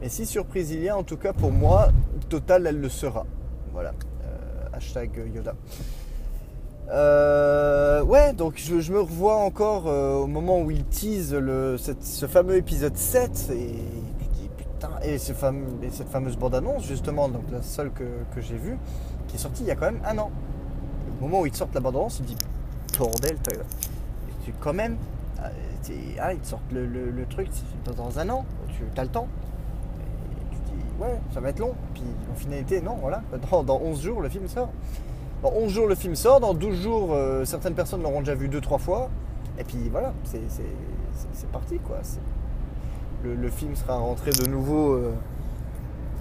mais 0.01 0.09
si 0.09 0.25
surprise 0.25 0.71
il 0.71 0.83
y 0.83 0.89
a, 0.89 0.97
en 0.97 1.03
tout 1.03 1.17
cas 1.17 1.33
pour 1.33 1.53
moi, 1.53 1.89
Total, 2.29 2.67
elle 2.67 2.81
le 2.81 2.89
sera. 2.89 3.27
Voilà. 3.73 3.91
Euh, 4.25 4.69
hashtag 4.73 5.11
Yoda. 5.35 5.55
Euh, 6.89 8.03
ouais, 8.03 8.33
donc 8.33 8.55
je, 8.57 8.93
me 8.93 9.01
revois 9.01 9.37
encore 9.37 9.87
au 9.87 10.27
moment 10.27 10.61
où 10.63 10.71
il 10.71 10.85
tease 10.85 11.37
ce 12.01 12.27
fameux 12.27 12.57
épisode 12.57 12.97
7 12.97 13.51
et 13.51 13.75
et, 15.03 15.19
cette 15.19 16.09
fameuse 16.09 16.37
bande-annonce, 16.37 16.87
justement, 16.87 17.29
donc 17.29 17.45
la 17.51 17.63
seule 17.63 17.91
que, 17.93 18.41
j'ai 18.41 18.57
vue, 18.57 18.79
qui 19.29 19.37
est 19.37 19.39
sortie 19.39 19.63
il 19.63 19.69
y 19.69 19.71
a 19.71 19.77
quand 19.77 19.87
même 19.93 20.03
un 20.05 20.19
an. 20.19 20.31
Au 21.19 21.25
moment 21.25 21.41
où 21.41 21.47
ils 21.47 21.55
sortent 21.55 21.75
la 21.75 21.81
bande-annonce, 21.81 22.19
il 22.21 22.27
dit 22.27 22.37
Bordel, 22.99 23.39
tu 24.45 24.53
quand 24.61 24.75
même, 24.75 24.97
euh, 25.43 25.49
ah, 26.21 26.33
ils 26.33 26.45
sortent 26.45 26.73
le, 26.73 27.27
truc 27.29 27.49
dans 27.97 28.19
un 28.19 28.29
an, 28.31 28.45
tu 28.69 28.85
as 29.01 29.05
le 29.05 29.11
temps. 29.11 29.29
Et 30.53 30.55
tu 30.55 30.77
dis 30.77 30.85
Ouais, 31.01 31.19
ça 31.33 31.41
va 31.41 31.51
être 31.51 31.59
long. 31.59 31.75
Puis 31.95 32.05
en 32.33 32.35
finalité, 32.35 32.81
non, 32.81 32.97
voilà, 33.01 33.23
dans, 33.65 33.81
11 33.81 34.03
jours, 34.03 34.21
le 34.21 34.29
film 34.29 34.49
sort. 34.49 34.71
Dans 35.43 35.53
11 35.53 35.73
jours, 35.73 35.87
le 35.87 35.95
film 35.95 36.15
sort. 36.15 36.41
Dans 36.41 36.55
12 36.55 36.83
jours, 36.83 37.13
euh, 37.13 37.45
certaines 37.45 37.75
personnes 37.75 38.03
l'auront 38.03 38.21
déjà 38.21 38.35
vu 38.35 38.49
2-3 38.49 38.79
fois. 38.79 39.11
Et 39.59 39.65
puis 39.65 39.89
voilà, 39.91 40.13
c'est 40.25 41.49
parti 41.51 41.79
quoi 41.79 42.01
le, 43.25 43.51
film 43.51 43.75
sera 43.75 43.97
rentré 43.97 44.31
de 44.31 44.47
nouveau, 44.47 44.95
euh, 44.95 45.15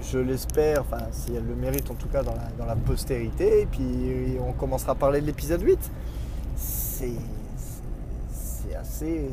je 0.02 0.18
l'espère, 0.18 0.82
enfin 0.82 1.06
si 1.12 1.34
elle 1.36 1.46
le 1.46 1.56
mérite 1.56 1.90
en 1.92 1.96
tout 1.96 2.08
cas 2.08 2.24
dans 2.24 2.34
la, 2.66 2.75
postérité, 2.75 3.62
et 3.62 3.66
puis 3.66 4.38
on 4.46 4.54
commencera 4.54 4.94
à 4.94 4.96
parler 4.96 5.22
de 5.22 5.25
l'épisode 5.25 5.62
8. 5.62 5.92
C'est 6.56 7.14
assez, 8.75 9.32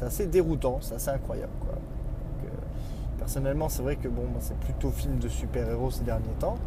assez 0.00 0.26
déroutant, 0.26 0.78
c'est 0.80 0.94
assez 0.94 1.10
incroyable. 1.10 1.52
Euh, 2.44 2.48
personnellement, 3.18 3.68
c'est 3.68 3.82
vrai 3.82 3.96
que 3.96 4.08
bon, 4.08 4.26
c'est 4.40 4.56
plutôt 4.58 4.90
film 4.90 5.18
de 5.18 5.28
super-héros 5.28 5.90
ces 5.90 6.04
derniers 6.04 6.34
temps. 6.38 6.58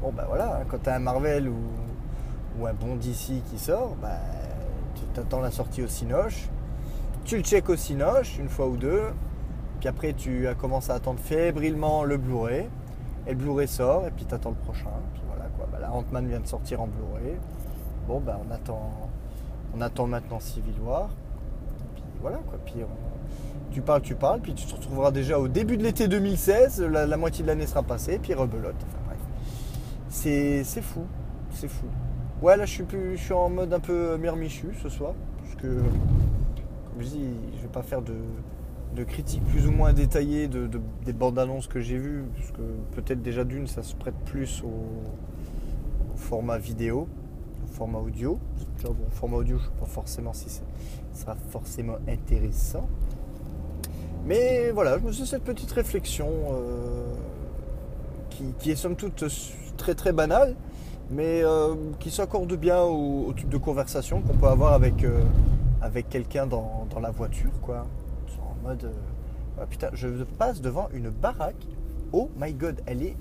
Bon 0.00 0.12
ben 0.12 0.24
voilà, 0.28 0.58
hein, 0.58 0.64
quand 0.68 0.82
tu 0.82 0.90
as 0.90 0.96
un 0.96 1.00
Marvel 1.00 1.48
ou, 1.48 2.66
un 2.66 2.74
bon 2.74 2.96
DC 2.96 3.42
qui 3.50 3.58
sort, 3.58 3.96
bah, 4.00 4.18
tu 4.94 5.02
t'attends 5.14 5.40
la 5.40 5.50
sortie 5.50 5.82
au 5.82 5.88
Cinoche 5.88 6.48
tu 7.26 7.36
le 7.36 7.42
check 7.42 7.68
au 7.68 7.76
Cinoche 7.76 8.38
une 8.38 8.48
fois 8.48 8.66
ou 8.68 8.76
deux. 8.76 9.02
Puis 9.80 9.88
après, 9.88 10.14
tu 10.14 10.46
commences 10.58 10.88
à 10.88 10.94
attendre 10.94 11.20
fébrilement 11.20 12.04
le 12.04 12.16
Blu-ray. 12.16 12.68
Et 13.26 13.30
le 13.30 13.36
Blu-ray 13.36 13.68
sort, 13.68 14.06
et 14.06 14.10
puis 14.10 14.24
tu 14.24 14.34
attends 14.34 14.50
le 14.50 14.56
prochain. 14.56 14.90
Puis 15.12 15.22
voilà 15.26 15.44
quoi. 15.56 15.68
Bah 15.70 15.78
là, 15.80 15.92
Ant-Man 15.92 16.28
vient 16.28 16.40
de 16.40 16.46
sortir 16.46 16.80
en 16.80 16.86
Blu-ray. 16.86 17.36
bon, 18.06 18.20
bah, 18.20 18.38
on 18.48 18.54
attend, 18.54 18.90
on 19.76 19.80
attend 19.80 20.06
maintenant 20.06 20.40
Civil 20.40 20.74
War. 20.84 21.08
Puis 21.94 22.04
voilà, 22.22 22.38
quoi. 22.38 22.58
Puis 22.64 22.76
tu 23.76 23.82
parles, 23.82 24.00
tu 24.00 24.14
parles, 24.14 24.40
puis 24.40 24.54
tu 24.54 24.64
te 24.64 24.74
retrouveras 24.74 25.10
déjà 25.10 25.38
au 25.38 25.48
début 25.48 25.76
de 25.76 25.82
l'été 25.82 26.08
2016, 26.08 26.80
la, 26.80 27.16
moitié 27.18 27.42
de 27.42 27.48
l'année 27.48 27.66
sera 27.66 27.82
passée, 27.82 28.18
puis 28.18 28.32
rebelote. 28.32 28.74
Enfin 28.74 28.98
bref. 29.06 29.18
C'est, 30.08 30.64
fou, 30.80 31.04
c'est 31.50 31.68
fou. 31.68 31.84
Ouais, 32.40 32.56
là, 32.56 32.64
je 32.64 32.70
suis, 32.70 32.84
plus, 32.84 33.18
je 33.18 33.22
suis 33.22 33.34
en 33.34 33.50
mode 33.50 33.74
un 33.74 33.80
peu 33.80 34.16
mirmichu 34.16 34.68
ce 34.82 34.88
soir, 34.88 35.12
parce 35.42 35.54
que, 35.56 35.82
je 36.98 37.04
je 37.06 37.62
vais 37.62 37.72
pas 37.72 37.82
faire 37.82 38.02
de, 38.02 38.14
de 38.96 39.04
critiques 39.04 39.44
plus 39.44 39.66
ou 39.66 39.72
moins 39.72 39.92
détaillées 39.92 40.48
de, 40.48 40.68
des 41.04 41.12
bandes 41.12 41.38
annonces 41.38 41.66
que 41.66 41.80
j'ai 41.80 41.98
vues, 41.98 42.24
parce 42.36 42.50
que 42.52 42.62
peut-être 42.94 43.22
déjà 43.22 43.44
d'une, 43.44 43.66
ça 43.66 43.82
se 43.82 43.94
prête 43.94 44.14
plus 44.24 44.62
au, 44.64 46.16
format 46.16 46.58
vidéo, 46.58 47.08
au 47.62 47.66
format 47.66 47.98
audio. 47.98 48.38
Déjà, 48.76 48.88
bon, 48.88 49.04
format 49.10 49.36
audio, 49.36 49.58
je 49.58 49.64
ne 49.64 49.68
sais 49.68 49.74
pas 49.78 49.86
forcément 49.86 50.32
si 50.32 50.48
ça 50.48 50.62
sera 51.12 51.36
forcément 51.50 51.96
intéressant. 52.08 52.88
Mais 54.24 54.70
voilà, 54.70 54.98
je 54.98 55.04
me 55.04 55.12
suis 55.12 55.26
cette 55.26 55.44
petite 55.44 55.70
réflexion 55.70 56.28
euh, 56.28 57.14
qui, 58.58 58.70
est 58.70 58.76
somme 58.76 58.96
toute 58.96 59.24
très 59.76 59.94
très 59.94 60.12
banale, 60.12 60.56
mais 61.10 61.42
euh, 61.44 61.74
qui 62.00 62.10
s'accorde 62.10 62.52
bien 62.54 62.82
au, 62.82 63.32
type 63.36 63.48
de 63.48 63.58
conversation 63.58 64.22
qu'on 64.22 64.36
peut 64.36 64.48
avoir 64.48 64.72
avec, 64.72 65.04
euh, 65.04 65.20
avec 65.86 66.08
quelqu'un 66.08 66.46
dans, 66.46 66.88
la 67.00 67.10
voiture, 67.10 67.52
quoi 67.62 67.86
mode 68.62 68.84
euh, 68.84 68.92
ah, 69.60 69.66
putain, 69.66 69.88
je 69.92 70.08
passe 70.24 70.60
devant 70.60 70.88
une 70.92 71.08
baraque. 71.08 71.64
Oh 72.12 72.28
my 72.36 72.52
god, 72.52 72.82
elle 72.86 73.02
est. 73.02 73.16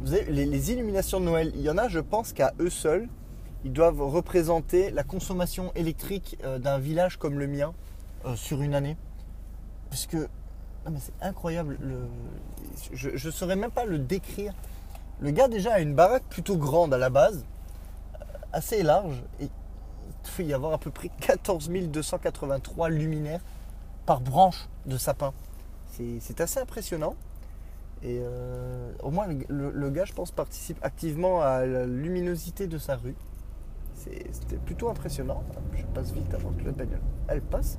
Vous 0.00 0.14
avez 0.14 0.30
les, 0.30 0.72
illuminations 0.72 1.18
de 1.18 1.24
Noël, 1.24 1.52
il 1.54 1.60
y 1.60 1.68
en 1.68 1.76
a, 1.76 1.88
je 1.88 1.98
pense 1.98 2.32
qu'à 2.32 2.54
eux 2.60 2.70
seuls, 2.70 3.08
ils 3.64 3.72
doivent 3.72 4.00
représenter 4.00 4.90
la 4.92 5.02
consommation 5.02 5.72
électrique 5.74 6.38
euh, 6.44 6.58
d'un 6.58 6.78
village 6.78 7.18
comme 7.18 7.38
le 7.38 7.48
mien 7.48 7.74
euh, 8.24 8.36
sur 8.36 8.62
une 8.62 8.74
année. 8.74 8.96
Parce 9.90 10.06
que. 10.06 10.28
C'est 11.00 11.12
incroyable. 11.20 11.76
Le, 11.82 11.98
je 12.94 13.10
ne 13.10 13.32
saurais 13.32 13.56
même 13.56 13.72
pas 13.72 13.84
le 13.84 13.98
décrire. 13.98 14.54
Le 15.20 15.32
gars 15.32 15.48
déjà 15.48 15.74
a 15.74 15.80
une 15.80 15.94
baraque 15.94 16.24
plutôt 16.30 16.56
grande 16.56 16.94
à 16.94 16.98
la 16.98 17.10
base, 17.10 17.44
assez 18.52 18.82
large, 18.82 19.22
et 19.40 19.48
il 20.28 20.30
faut 20.30 20.48
y 20.48 20.54
avoir 20.54 20.72
à 20.72 20.78
peu 20.78 20.90
près 20.90 21.10
14 21.20 21.70
283 21.70 22.88
luminaires 22.90 23.40
par 24.06 24.20
branche 24.20 24.68
de 24.86 24.96
sapin. 24.96 25.32
C'est 26.20 26.40
assez 26.40 26.60
impressionnant. 26.60 27.16
Et 28.02 28.20
euh, 28.22 28.92
au 29.02 29.10
moins, 29.10 29.26
le, 29.48 29.90
gars, 29.90 30.04
je 30.04 30.12
pense, 30.12 30.30
participe 30.30 30.78
activement 30.82 31.42
à 31.42 31.66
la 31.66 31.84
luminosité 31.86 32.68
de 32.68 32.78
sa 32.78 32.96
rue. 32.96 33.16
C'était 33.94 34.56
plutôt 34.64 34.88
impressionnant. 34.88 35.42
Je 35.74 35.84
passe 35.86 36.12
vite 36.12 36.32
avant 36.32 36.50
que 36.52 36.64
la 36.64 36.70
bagnole 36.70 37.00
elle 37.26 37.42
passe. 37.42 37.76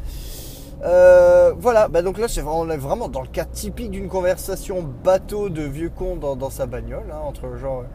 Euh, 0.83 1.53
voilà, 1.57 1.87
bah 1.87 2.01
donc 2.01 2.17
là, 2.17 2.27
on 2.45 2.69
est 2.69 2.77
vraiment 2.77 3.07
dans 3.07 3.21
le 3.21 3.27
cas 3.27 3.45
typique 3.45 3.91
d'une 3.91 4.09
conversation 4.09 4.83
bateau 4.83 5.49
de 5.49 5.61
vieux 5.61 5.89
con 5.89 6.17
dans, 6.17 6.49
sa 6.49 6.65
bagnole. 6.65 7.11
Hein, 7.11 7.19
entre 7.23 7.55
genre, 7.55 7.85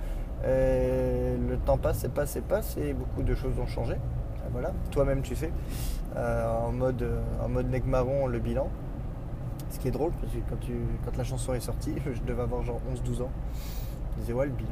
euh, 0.44 1.36
le 1.48 1.56
temps 1.58 1.78
passe 1.78 2.04
et 2.04 2.08
passe 2.08 2.36
et 2.36 2.40
passe 2.40 2.76
et 2.78 2.94
beaucoup 2.94 3.22
de 3.22 3.34
choses 3.34 3.58
ont 3.58 3.66
changé. 3.66 3.96
Voilà, 4.54 4.72
toi-même 4.92 5.20
tu 5.22 5.34
sais. 5.34 5.50
Euh, 6.14 6.48
en, 6.48 6.70
mode, 6.70 7.02
euh, 7.02 7.20
en 7.44 7.48
mode 7.48 7.66
marron 7.86 8.28
le 8.28 8.38
bilan. 8.38 8.68
Ce 9.68 9.80
qui 9.80 9.88
est 9.88 9.90
drôle, 9.90 10.12
parce 10.12 10.32
que 10.32 10.38
quand, 10.48 10.60
tu, 10.60 10.72
quand 11.04 11.16
la 11.16 11.24
chanson 11.24 11.54
est 11.54 11.60
sortie, 11.60 11.94
je 12.14 12.22
devais 12.22 12.42
avoir 12.42 12.62
genre 12.62 12.80
11-12 12.94 13.22
ans. 13.22 13.30
Je 14.14 14.20
disais 14.20 14.32
ouais 14.32 14.46
le 14.46 14.52
bilan. 14.52 14.70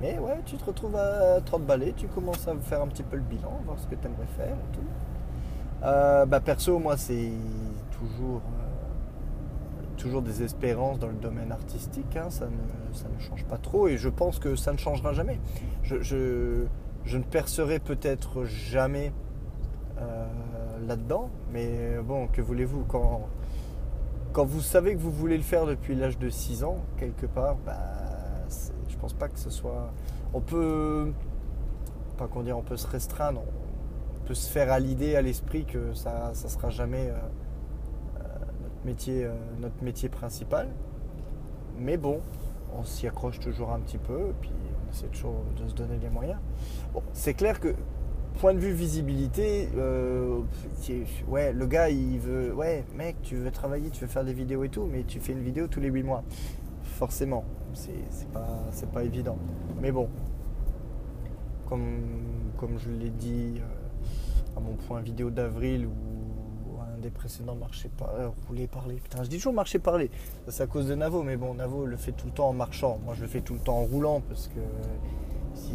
Mais 0.00 0.18
ouais, 0.18 0.40
tu 0.44 0.56
te 0.56 0.64
retrouves 0.64 0.96
à 0.96 1.40
30 1.40 1.66
balais, 1.66 1.92
tu 1.96 2.06
commences 2.08 2.46
à 2.46 2.54
faire 2.56 2.82
un 2.82 2.86
petit 2.88 3.02
peu 3.02 3.16
le 3.16 3.22
bilan, 3.22 3.60
voir 3.64 3.78
ce 3.78 3.86
que 3.86 3.96
tu 3.96 4.06
aimerais 4.06 4.28
faire 4.36 4.54
et 4.54 4.74
tout. 4.74 5.84
Euh, 5.84 6.26
bah 6.26 6.40
perso, 6.40 6.78
moi 6.78 6.96
c'est 6.96 7.30
toujours, 7.90 8.40
toujours 9.96 10.22
des 10.22 10.44
espérances 10.44 11.00
dans 11.00 11.08
le 11.08 11.14
domaine 11.14 11.50
artistique, 11.50 12.16
hein. 12.16 12.30
ça, 12.30 12.46
ne, 12.46 12.94
ça, 12.94 13.06
ne, 13.08 13.20
change 13.20 13.44
pas 13.44 13.58
trop 13.58 13.88
et 13.88 13.96
je 13.96 14.08
pense 14.08 14.38
que 14.38 14.54
ça 14.54 14.72
ne 14.72 14.78
changera 14.78 15.12
jamais. 15.12 15.40
Je 17.08 17.16
ne 17.16 17.22
percerai 17.22 17.78
peut-être 17.78 18.44
jamais 18.44 19.12
euh, 19.98 20.26
là-dedans. 20.86 21.30
Mais 21.52 21.96
bon, 22.04 22.28
que 22.28 22.42
voulez-vous 22.42 22.84
quand, 22.84 23.28
quand 24.32 24.44
vous 24.44 24.60
savez 24.60 24.94
que 24.94 25.00
vous 25.00 25.10
voulez 25.10 25.38
le 25.38 25.42
faire 25.42 25.64
depuis 25.64 25.94
l'âge 25.94 26.18
de 26.18 26.28
6 26.28 26.64
ans, 26.64 26.76
quelque 26.98 27.24
part, 27.24 27.56
bah, 27.64 27.78
je 28.88 28.96
pense 28.98 29.14
pas 29.14 29.28
que 29.28 29.38
ce 29.38 29.48
soit. 29.48 29.90
On 30.34 30.40
peut. 30.42 31.12
Pas 32.18 32.26
qu'on 32.26 32.42
dit, 32.42 32.52
on 32.52 32.62
peut 32.62 32.76
se 32.76 32.86
restreindre, 32.86 33.42
on 34.20 34.26
peut 34.26 34.34
se 34.34 34.50
faire 34.50 34.70
à 34.70 34.78
l'idée, 34.78 35.16
à 35.16 35.22
l'esprit 35.22 35.64
que 35.64 35.94
ça 35.94 36.30
ne 36.30 36.48
sera 36.48 36.68
jamais 36.68 37.08
euh, 37.08 37.14
euh, 38.20 38.22
notre, 38.62 38.84
métier, 38.84 39.26
notre 39.60 39.82
métier 39.82 40.08
principal. 40.10 40.68
Mais 41.78 41.96
bon, 41.96 42.20
on 42.76 42.82
s'y 42.82 43.06
accroche 43.06 43.38
toujours 43.38 43.72
un 43.72 43.78
petit 43.78 43.98
peu, 43.98 44.34
puis 44.40 44.50
essaie 44.90 45.06
toujours 45.06 45.44
de 45.60 45.68
se 45.68 45.74
donner 45.74 45.98
les 46.00 46.10
moyens. 46.10 46.38
Bon, 46.92 47.02
c'est 47.12 47.34
clair 47.34 47.60
que 47.60 47.74
point 48.38 48.54
de 48.54 48.58
vue 48.58 48.72
visibilité, 48.72 49.68
euh, 49.76 50.40
ouais, 51.26 51.52
le 51.52 51.66
gars 51.66 51.90
il 51.90 52.18
veut, 52.20 52.54
ouais, 52.54 52.84
mec, 52.96 53.16
tu 53.22 53.36
veux 53.36 53.50
travailler, 53.50 53.90
tu 53.90 54.02
veux 54.02 54.06
faire 54.06 54.24
des 54.24 54.32
vidéos 54.32 54.64
et 54.64 54.68
tout, 54.68 54.86
mais 54.90 55.02
tu 55.04 55.18
fais 55.20 55.32
une 55.32 55.42
vidéo 55.42 55.66
tous 55.66 55.80
les 55.80 55.88
8 55.88 56.02
mois. 56.04 56.22
Forcément, 56.84 57.44
c'est 57.74 58.30
pas, 58.32 58.70
pas 58.92 59.04
évident. 59.04 59.38
Mais 59.80 59.92
bon, 59.92 60.08
comme, 61.68 62.00
comme 62.56 62.78
je 62.78 62.90
l'ai 62.90 63.10
dit 63.10 63.54
euh, 63.58 64.56
à 64.56 64.60
mon 64.60 64.74
point 64.74 65.00
vidéo 65.00 65.30
d'avril 65.30 65.86
ou 65.86 66.07
un 66.98 67.00
des 67.00 67.10
précédents 67.10 67.54
marché 67.54 67.88
par, 67.96 68.10
euh, 68.10 68.66
parler. 68.70 68.96
Putain, 68.96 69.22
je 69.22 69.28
dis 69.28 69.36
toujours 69.36 69.52
marcher 69.52 69.78
parler. 69.78 70.10
C'est 70.48 70.62
à 70.62 70.66
cause 70.66 70.86
de 70.86 70.94
Navo, 70.94 71.22
mais 71.22 71.36
bon, 71.36 71.54
Navo 71.54 71.86
le 71.86 71.96
fait 71.96 72.12
tout 72.12 72.26
le 72.26 72.32
temps 72.32 72.48
en 72.48 72.52
marchant. 72.52 72.98
Moi, 73.04 73.14
je 73.14 73.22
le 73.22 73.28
fais 73.28 73.40
tout 73.40 73.54
le 73.54 73.60
temps 73.60 73.78
en 73.78 73.84
roulant 73.84 74.20
parce 74.28 74.48
que 74.48 74.60
si 75.54 75.72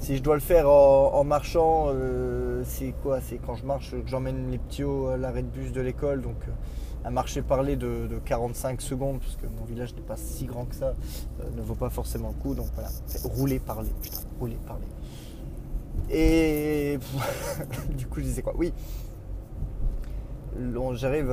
si 0.00 0.16
je 0.16 0.22
dois 0.22 0.34
le 0.34 0.40
faire 0.40 0.68
en, 0.68 1.24
marchant, 1.24 1.86
euh, 1.88 2.62
c'est 2.64 2.94
quoi? 3.02 3.20
C'est 3.20 3.38
quand 3.38 3.56
je 3.56 3.64
marche, 3.64 3.94
j'emmène 4.06 4.50
les 4.50 4.58
petits 4.58 4.82
à 4.82 5.16
l'arrêt 5.16 5.42
de 5.42 5.48
bus 5.48 5.72
de 5.72 5.80
l'école, 5.80 6.22
donc 6.22 6.36
euh, 6.46 6.52
un 7.04 7.10
marché 7.10 7.42
parler 7.42 7.76
de, 7.76 8.08
45 8.24 8.80
secondes, 8.80 9.18
parce 9.20 9.36
que 9.36 9.46
mon 9.58 9.64
village 9.64 9.94
n'est 9.94 10.02
pas 10.02 10.16
si 10.16 10.46
grand 10.46 10.66
que 10.66 10.74
ça, 10.74 10.94
euh, 11.40 11.44
ne 11.56 11.62
vaut 11.62 11.74
pas 11.74 11.90
forcément 11.90 12.28
le 12.28 12.42
coup. 12.42 12.54
Donc 12.54 12.68
voilà, 12.74 12.90
rouler, 13.24 13.58
parler, 13.58 13.90
putain, 14.00 14.20
rouler, 14.38 14.58
parler. 14.66 14.86
Et 16.10 16.98
du 17.96 18.06
coup, 18.06 18.20
je 18.20 18.24
disais 18.24 18.42
quoi? 18.42 18.54
Oui, 18.56 18.72
j'arrive 20.94 21.32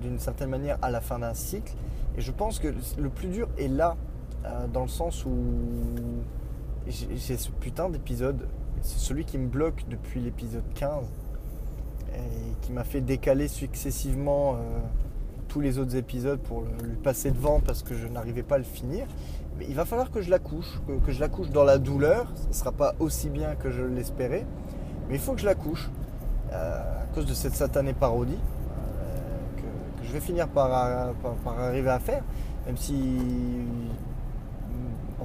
d'une 0.00 0.18
certaine 0.18 0.50
manière 0.50 0.78
à 0.82 0.90
la 0.90 1.00
fin 1.00 1.18
d'un 1.18 1.34
cycle, 1.34 1.74
et 2.16 2.20
je 2.20 2.32
pense 2.32 2.58
que 2.58 2.68
le 2.98 3.08
plus 3.08 3.28
dur 3.28 3.48
est 3.58 3.68
là, 3.68 3.96
dans 4.72 4.82
le 4.82 4.88
sens 4.88 5.24
où 5.24 5.32
j'ai 6.86 7.36
ce 7.36 7.50
putain 7.50 7.88
d'épisode. 7.88 8.48
C'est 8.82 8.98
celui 8.98 9.24
qui 9.24 9.38
me 9.38 9.46
bloque 9.46 9.84
depuis 9.88 10.20
l'épisode 10.20 10.64
15 10.74 11.06
et 12.14 12.54
qui 12.60 12.72
m'a 12.72 12.84
fait 12.84 13.00
décaler 13.00 13.48
successivement 13.48 14.54
euh, 14.54 14.58
tous 15.48 15.60
les 15.60 15.78
autres 15.78 15.96
épisodes 15.96 16.38
pour 16.38 16.62
lui 16.62 16.96
passer 17.02 17.30
devant 17.30 17.60
parce 17.60 17.82
que 17.82 17.94
je 17.94 18.06
n'arrivais 18.06 18.42
pas 18.42 18.56
à 18.56 18.58
le 18.58 18.64
finir. 18.64 19.06
Il 19.60 19.74
va 19.74 19.84
falloir 19.84 20.10
que 20.10 20.20
je 20.20 20.30
la 20.30 20.38
couche, 20.38 20.80
que, 21.04 21.12
je 21.12 21.20
la 21.20 21.28
couche 21.28 21.50
dans 21.50 21.64
la 21.64 21.78
douleur. 21.78 22.26
Ce 22.36 22.48
ne 22.48 22.52
sera 22.52 22.72
pas 22.72 22.94
aussi 22.98 23.30
bien 23.30 23.54
que 23.54 23.70
je 23.70 23.82
l'espérais, 23.82 24.46
mais 25.08 25.14
il 25.14 25.20
faut 25.20 25.32
que 25.32 25.40
je 25.40 25.46
la 25.46 25.54
couche 25.54 25.88
euh, 25.88 26.03
à 26.54 27.06
cause 27.14 27.26
de 27.26 27.34
cette 27.34 27.54
satanée 27.54 27.92
parodie 27.92 28.38
euh, 28.38 29.56
que, 29.56 30.06
je 30.06 30.12
vais 30.12 30.20
finir 30.20 30.48
par, 30.48 31.12
par 31.44 31.58
arriver 31.58 31.90
à 31.90 31.98
faire, 31.98 32.22
même 32.66 32.76
si 32.76 33.18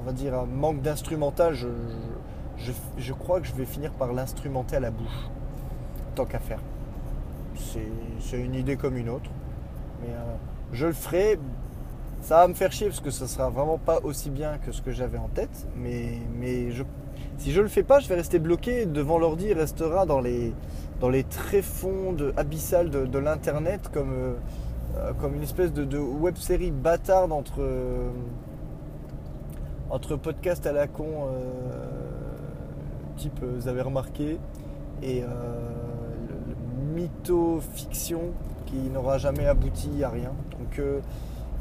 va 0.02 0.12
dire, 0.12 0.46
manque 0.46 0.80
d'instrumental, 0.82 1.54
je, 1.54 3.12
crois 3.12 3.40
que 3.40 3.46
je 3.46 3.52
vais 3.52 3.66
finir 3.66 3.92
par 3.92 4.12
l'instrumenter 4.12 4.76
à 4.76 4.80
la 4.80 4.90
bouche, 4.90 5.28
tant 6.14 6.24
qu'à 6.24 6.38
faire. 6.38 6.60
C'est 7.56 8.40
une 8.40 8.54
idée 8.54 8.76
comme 8.76 8.96
une 8.96 9.10
autre. 9.10 9.30
Mais 10.00 10.12
euh, 10.14 10.36
je 10.72 10.86
le 10.86 10.92
ferai. 10.92 11.38
Ça 12.22 12.38
va 12.38 12.48
me 12.48 12.54
faire 12.54 12.72
chier 12.72 12.86
parce 12.88 13.00
que 13.00 13.10
ça 13.10 13.26
sera 13.26 13.50
vraiment 13.50 13.78
pas 13.78 14.00
aussi 14.02 14.30
bien 14.30 14.58
que 14.58 14.72
ce 14.72 14.82
que 14.82 14.92
j'avais 14.92 15.18
en 15.18 15.28
tête. 15.28 15.66
Mais, 15.76 16.18
mais 16.38 16.70
je, 16.70 16.84
si 17.38 17.52
je 17.52 17.60
le 17.60 17.68
fais 17.68 17.82
pas, 17.82 18.00
je 18.00 18.08
vais 18.08 18.16
rester 18.16 18.38
bloqué 18.38 18.86
devant 18.86 19.18
l'ordi. 19.18 19.46
Il 19.50 19.58
restera 19.58 20.06
dans 20.06 20.20
les, 20.20 20.52
dans 21.00 21.08
les 21.08 21.24
tréfonds 21.24 22.16
abyssales 22.36 22.90
de, 22.90 23.18
l'internet 23.18 23.90
comme, 23.92 24.12
euh, 24.12 24.34
euh, 24.98 25.12
comme 25.20 25.34
une 25.34 25.42
espèce 25.42 25.72
de, 25.72 25.98
web 25.98 26.36
série 26.36 26.70
bâtarde 26.70 27.32
entre 27.32 27.62
entre 29.90 30.16
podcast 30.16 30.66
à 30.66 30.72
la 30.72 30.86
con, 30.86 31.04
euh, 31.04 31.50
type 33.16 33.40
euh, 33.42 33.56
vous 33.56 33.68
avez 33.68 33.82
remarqué, 33.82 34.38
et 35.02 35.22
euh, 35.22 35.26
mytho-fiction 36.94 38.20
qui 38.66 38.76
n'aura 38.76 39.18
jamais 39.18 39.46
abouti 39.46 40.04
à 40.04 40.10
rien. 40.10 40.32
Donc 40.58 40.80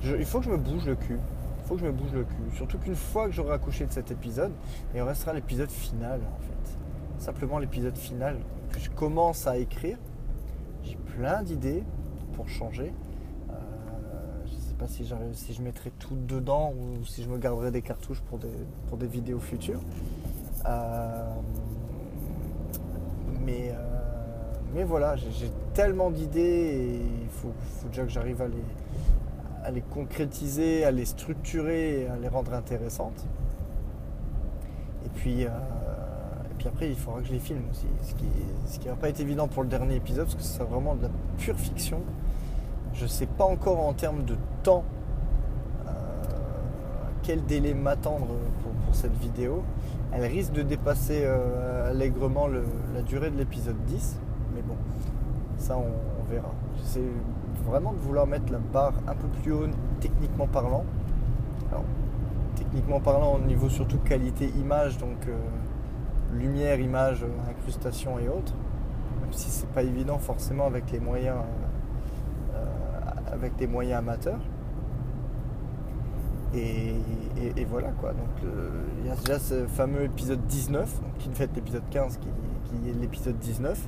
il 0.03 0.25
faut 0.25 0.39
que 0.39 0.45
je 0.45 0.51
me 0.51 0.57
bouge 0.57 0.85
le 0.85 0.95
cul. 0.95 1.19
Faut 1.69 1.75
que 1.75 1.81
je 1.81 1.85
me 1.85 1.91
bouge 1.91 2.11
le 2.13 2.23
cul. 2.23 2.55
Surtout 2.55 2.79
qu'une 2.79 2.95
fois 2.95 3.27
que 3.27 3.31
j'aurai 3.31 3.53
accouché 3.53 3.85
de 3.85 3.91
cet 3.91 4.09
épisode, 4.09 4.51
il 4.95 5.01
restera 5.03 5.33
l'épisode 5.33 5.69
final 5.69 6.19
en 6.21 6.39
fait. 6.39 7.23
Simplement 7.23 7.59
l'épisode 7.59 7.95
final 7.95 8.37
que 8.71 8.79
je 8.79 8.89
commence 8.89 9.45
à 9.45 9.57
écrire. 9.57 9.99
J'ai 10.83 10.95
plein 10.95 11.43
d'idées 11.43 11.83
pour 12.33 12.49
changer. 12.49 12.91
Euh, 13.51 13.53
je 14.47 14.51
sais 14.51 14.73
pas 14.79 14.87
si, 14.87 15.07
si 15.33 15.53
je 15.53 15.61
mettrai 15.61 15.91
tout 15.91 16.15
dedans 16.15 16.73
ou 16.73 17.05
si 17.05 17.21
je 17.21 17.29
me 17.29 17.37
garderai 17.37 17.69
des 17.69 17.83
cartouches 17.83 18.21
pour 18.21 18.39
des, 18.39 18.47
pour 18.87 18.97
des 18.97 19.07
vidéos 19.07 19.39
futures. 19.39 19.81
Euh, 20.65 21.35
mais, 23.45 23.69
euh, 23.69 23.99
mais 24.73 24.85
voilà, 24.85 25.15
j'ai 25.17 25.51
tellement 25.75 26.09
d'idées 26.09 26.41
et 26.41 26.95
il 26.95 27.29
faut, 27.29 27.53
déjà 27.89 28.03
que 28.05 28.09
j'arrive 28.09 28.41
à 28.41 28.47
les, 28.47 28.63
à 29.69 29.71
les 29.71 29.81
concrétiser, 29.81 30.83
à 30.83 30.89
les 30.89 31.05
structurer 31.05 32.07
à 32.07 32.17
les 32.17 32.27
rendre 32.27 32.53
intéressantes. 32.53 33.27
Et 35.05 35.09
puis, 35.09 35.45
euh, 35.45 35.49
et 35.49 36.55
puis 36.57 36.67
après, 36.67 36.89
il 36.89 36.95
faudra 36.95 37.21
que 37.21 37.27
je 37.27 37.33
les 37.33 37.39
filme 37.39 37.61
aussi. 37.69 37.85
Ce 38.01 38.79
qui 38.79 38.87
n'a 38.87 38.95
pas 38.95 39.09
été 39.09 39.21
évident 39.21 39.47
pour 39.47 39.61
le 39.61 39.69
dernier 39.69 39.95
épisode, 39.95 40.25
parce 40.25 40.35
que 40.35 40.41
c'est 40.41 40.63
vraiment 40.63 40.95
de 40.95 41.03
la 41.03 41.09
pure 41.37 41.55
fiction. 41.55 42.01
Je 42.93 43.03
ne 43.03 43.07
sais 43.07 43.27
pas 43.27 43.45
encore 43.45 43.79
en 43.79 43.93
termes 43.93 44.25
de 44.25 44.35
temps 44.63 44.83
euh, 45.87 45.91
quel 47.21 47.45
délai 47.45 47.75
m'attendre 47.75 48.27
pour, 48.63 48.95
cette 48.95 49.15
vidéo. 49.17 49.63
Elle 50.11 50.25
risque 50.25 50.51
de 50.51 50.63
dépasser 50.63 51.21
euh, 51.23 51.91
allègrement 51.91 52.47
la 52.47 53.03
durée 53.03 53.29
de 53.29 53.37
l'épisode 53.37 53.77
10. 53.85 54.19
Mais 54.55 54.63
bon, 54.63 54.75
ça 55.59 55.77
on, 55.77 55.83
on 55.83 56.23
verra. 56.27 56.51
Vraiment 57.69 57.93
de 57.93 57.99
vouloir 57.99 58.25
mettre 58.25 58.51
la 58.51 58.57
barre 58.57 58.93
un 59.07 59.13
peu 59.13 59.27
plus 59.27 59.51
haut 59.51 59.67
techniquement 60.01 60.47
parlant. 60.47 60.85
Techniquement 62.55 62.99
parlant 62.99 63.35
au 63.35 63.39
niveau 63.39 63.69
surtout 63.69 63.99
qualité 63.99 64.47
image, 64.59 64.97
donc 64.97 65.27
euh, 65.27 65.37
lumière, 66.33 66.79
image, 66.79 67.23
incrustation 67.47 68.17
et 68.17 68.27
autres. 68.27 68.53
Même 69.21 69.31
si 69.31 69.51
c'est 69.51 69.69
pas 69.69 69.83
évident 69.83 70.17
forcément 70.17 70.65
avec 70.65 70.91
les 70.91 70.99
moyens, 70.99 71.37
euh, 72.55 72.65
avec 73.31 73.55
des 73.55 73.67
moyens 73.67 73.99
amateurs. 73.99 74.39
Et, 76.55 76.95
voilà 77.69 77.89
quoi. 77.91 78.13
Donc 78.13 78.51
il 78.99 79.07
y 79.07 79.11
a 79.11 79.15
déjà 79.15 79.37
ce 79.37 79.67
fameux 79.67 80.05
épisode 80.05 80.43
19, 80.47 81.01
qui 81.19 81.29
fait 81.33 81.49
l'épisode 81.55 81.83
15 81.91 82.17
qui, 82.17 82.27
qui 82.65 82.89
est 82.89 82.93
l'épisode 82.93 83.37
19. 83.37 83.79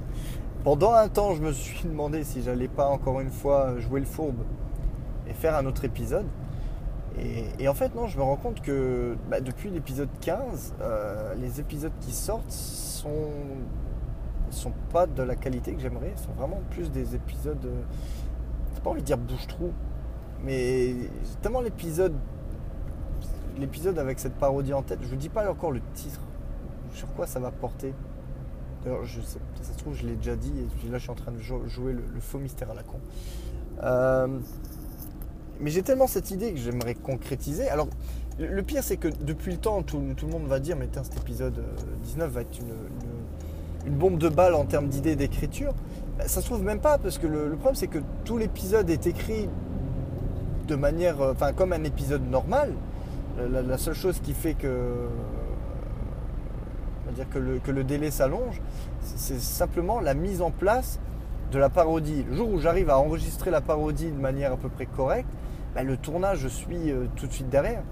Pendant 0.63 0.93
un 0.93 1.09
temps, 1.09 1.33
je 1.33 1.41
me 1.41 1.51
suis 1.53 1.87
demandé 1.87 2.23
si 2.23 2.43
j'allais 2.43 2.67
pas 2.67 2.87
encore 2.87 3.19
une 3.19 3.31
fois 3.31 3.79
jouer 3.79 3.99
le 3.99 4.05
fourbe 4.05 4.43
et 5.27 5.33
faire 5.33 5.55
un 5.55 5.65
autre 5.65 5.85
épisode. 5.85 6.27
Et, 7.59 7.67
en 7.67 7.73
fait, 7.73 7.95
non, 7.95 8.05
je 8.05 8.17
me 8.17 8.23
rends 8.23 8.35
compte 8.35 8.61
que 8.61 9.17
bah, 9.29 9.41
depuis 9.41 9.71
l'épisode 9.71 10.09
15, 10.21 10.75
euh, 10.81 11.33
les 11.35 11.59
épisodes 11.59 11.91
qui 11.99 12.11
sortent 12.11 12.51
sont, 12.51 13.31
sont 14.51 14.71
pas 14.93 15.07
de 15.07 15.23
la 15.23 15.35
qualité 15.35 15.73
que 15.73 15.81
j'aimerais. 15.81 16.13
sont 16.15 16.31
vraiment 16.33 16.61
plus 16.69 16.91
des 16.91 17.15
épisodes. 17.15 17.65
Euh, 17.65 17.81
j'ai 18.75 18.81
pas 18.81 18.91
envie 18.91 19.01
de 19.01 19.05
dire 19.07 19.17
bouche-trou, 19.17 19.71
mais 20.43 20.95
tellement 21.41 21.61
l'épisode. 21.61 22.13
L'épisode 23.57 23.97
avec 23.97 24.19
cette 24.19 24.35
parodie 24.35 24.73
en 24.73 24.83
tête, 24.83 24.99
je 25.01 25.07
vous 25.07 25.15
dis 25.15 25.27
pas 25.29 25.49
encore 25.49 25.71
le 25.71 25.81
titre, 25.93 26.21
sur 26.93 27.11
quoi 27.13 27.25
ça 27.25 27.39
va 27.39 27.51
porter. 27.51 27.93
D'ailleurs, 28.83 29.05
je 29.05 29.21
sais, 29.21 29.39
ça 29.61 29.73
se 29.73 29.77
trouve, 29.77 29.95
je 29.95 30.05
l'ai 30.05 30.15
déjà 30.15 30.35
dit, 30.35 30.51
et 30.59 30.89
là, 30.89 30.97
je 30.97 31.03
suis 31.03 31.11
en 31.11 31.15
train 31.15 31.31
de 31.31 31.39
jouer 31.39 31.93
le, 31.93 32.19
faux 32.19 32.39
mystère 32.39 32.71
à 32.71 32.73
la 32.73 32.83
con. 32.83 32.99
Euh, 33.83 34.27
mais 35.59 35.69
j'ai 35.69 35.83
tellement 35.83 36.07
cette 36.07 36.31
idée 36.31 36.51
que 36.51 36.57
j'aimerais 36.57 36.95
concrétiser. 36.95 37.69
Alors, 37.69 37.87
le, 38.39 38.63
pire, 38.63 38.83
c'est 38.83 38.97
que 38.97 39.07
depuis 39.07 39.51
le 39.51 39.57
temps, 39.57 39.83
tout, 39.83 39.99
le 39.99 40.27
monde 40.27 40.47
va 40.47 40.59
dire, 40.59 40.75
mais 40.75 40.87
tiens, 40.91 41.03
cet 41.03 41.17
épisode 41.17 41.63
19 42.03 42.27
euh, 42.27 42.31
va 42.33 42.41
être 42.41 42.59
une, 42.59 43.93
bombe 43.93 44.17
de 44.17 44.29
balle 44.29 44.55
en 44.55 44.65
termes 44.65 44.87
d'idées 44.87 45.15
d'écriture. 45.15 45.73
Bah, 46.17 46.27
ça 46.27 46.41
se 46.41 46.45
trouve 46.47 46.63
même 46.63 46.79
pas, 46.79 46.97
parce 46.97 47.19
que 47.19 47.27
le, 47.27 47.51
problème, 47.51 47.75
c'est 47.75 47.87
que 47.87 47.99
tout 48.25 48.39
l'épisode 48.39 48.89
est 48.89 49.05
écrit 49.05 49.47
de 50.67 50.75
manière, 50.75 51.21
euh, 51.21 51.33
enfin, 51.33 51.53
comme 51.53 51.73
un 51.73 51.83
épisode 51.83 52.27
normal. 52.27 52.73
la 53.37 53.77
seule 53.77 53.93
chose 53.93 54.19
qui 54.19 54.33
fait 54.33 54.55
que 54.55 55.07
dire 57.11 57.29
que 57.29 57.39
le, 57.39 57.59
que 57.59 57.71
le 57.71 57.83
délai 57.83 58.11
s'allonge, 58.11 58.61
c'est 59.01 59.39
simplement 59.39 59.99
la 59.99 60.13
mise 60.13 60.41
en 60.41 60.51
place 60.51 60.99
de 61.51 61.59
la 61.59 61.69
parodie. 61.69 62.23
Le 62.29 62.35
jour 62.35 62.51
où 62.51 62.59
j'arrive 62.59 62.89
à 62.89 62.97
enregistrer 62.97 63.51
la 63.51 63.61
parodie 63.61 64.11
de 64.11 64.19
manière 64.19 64.53
à 64.53 64.57
peu 64.57 64.69
près 64.69 64.85
correcte, 64.85 65.29
bah, 65.75 65.83
le 65.83 65.97
tournage, 65.97 66.39
je 66.39 66.47
suis 66.47 66.91
euh, 66.91 67.05
tout 67.15 67.27
de 67.27 67.33
suite 67.33 67.49
derrière. 67.49 67.83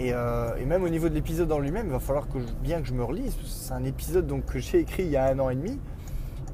Euh, 0.00 0.56
et, 0.56 0.64
même 0.64 0.82
au 0.82 0.88
niveau 0.88 1.08
de 1.08 1.14
l'épisode 1.14 1.50
en 1.52 1.58
lui-même, 1.58 1.86
il 1.86 1.92
va 1.92 1.98
falloir 1.98 2.26
bien 2.62 2.80
que 2.80 2.86
je 2.86 2.94
me 2.94 3.04
relise. 3.04 3.36
C'est 3.44 3.72
un 3.72 3.84
épisode 3.84 4.26
donc, 4.26 4.46
que 4.46 4.58
j'ai 4.58 4.78
écrit 4.78 5.04
il 5.04 5.10
y 5.10 5.16
a 5.16 5.26
un 5.26 5.38
an 5.38 5.50
et 5.50 5.56
demi. 5.56 5.78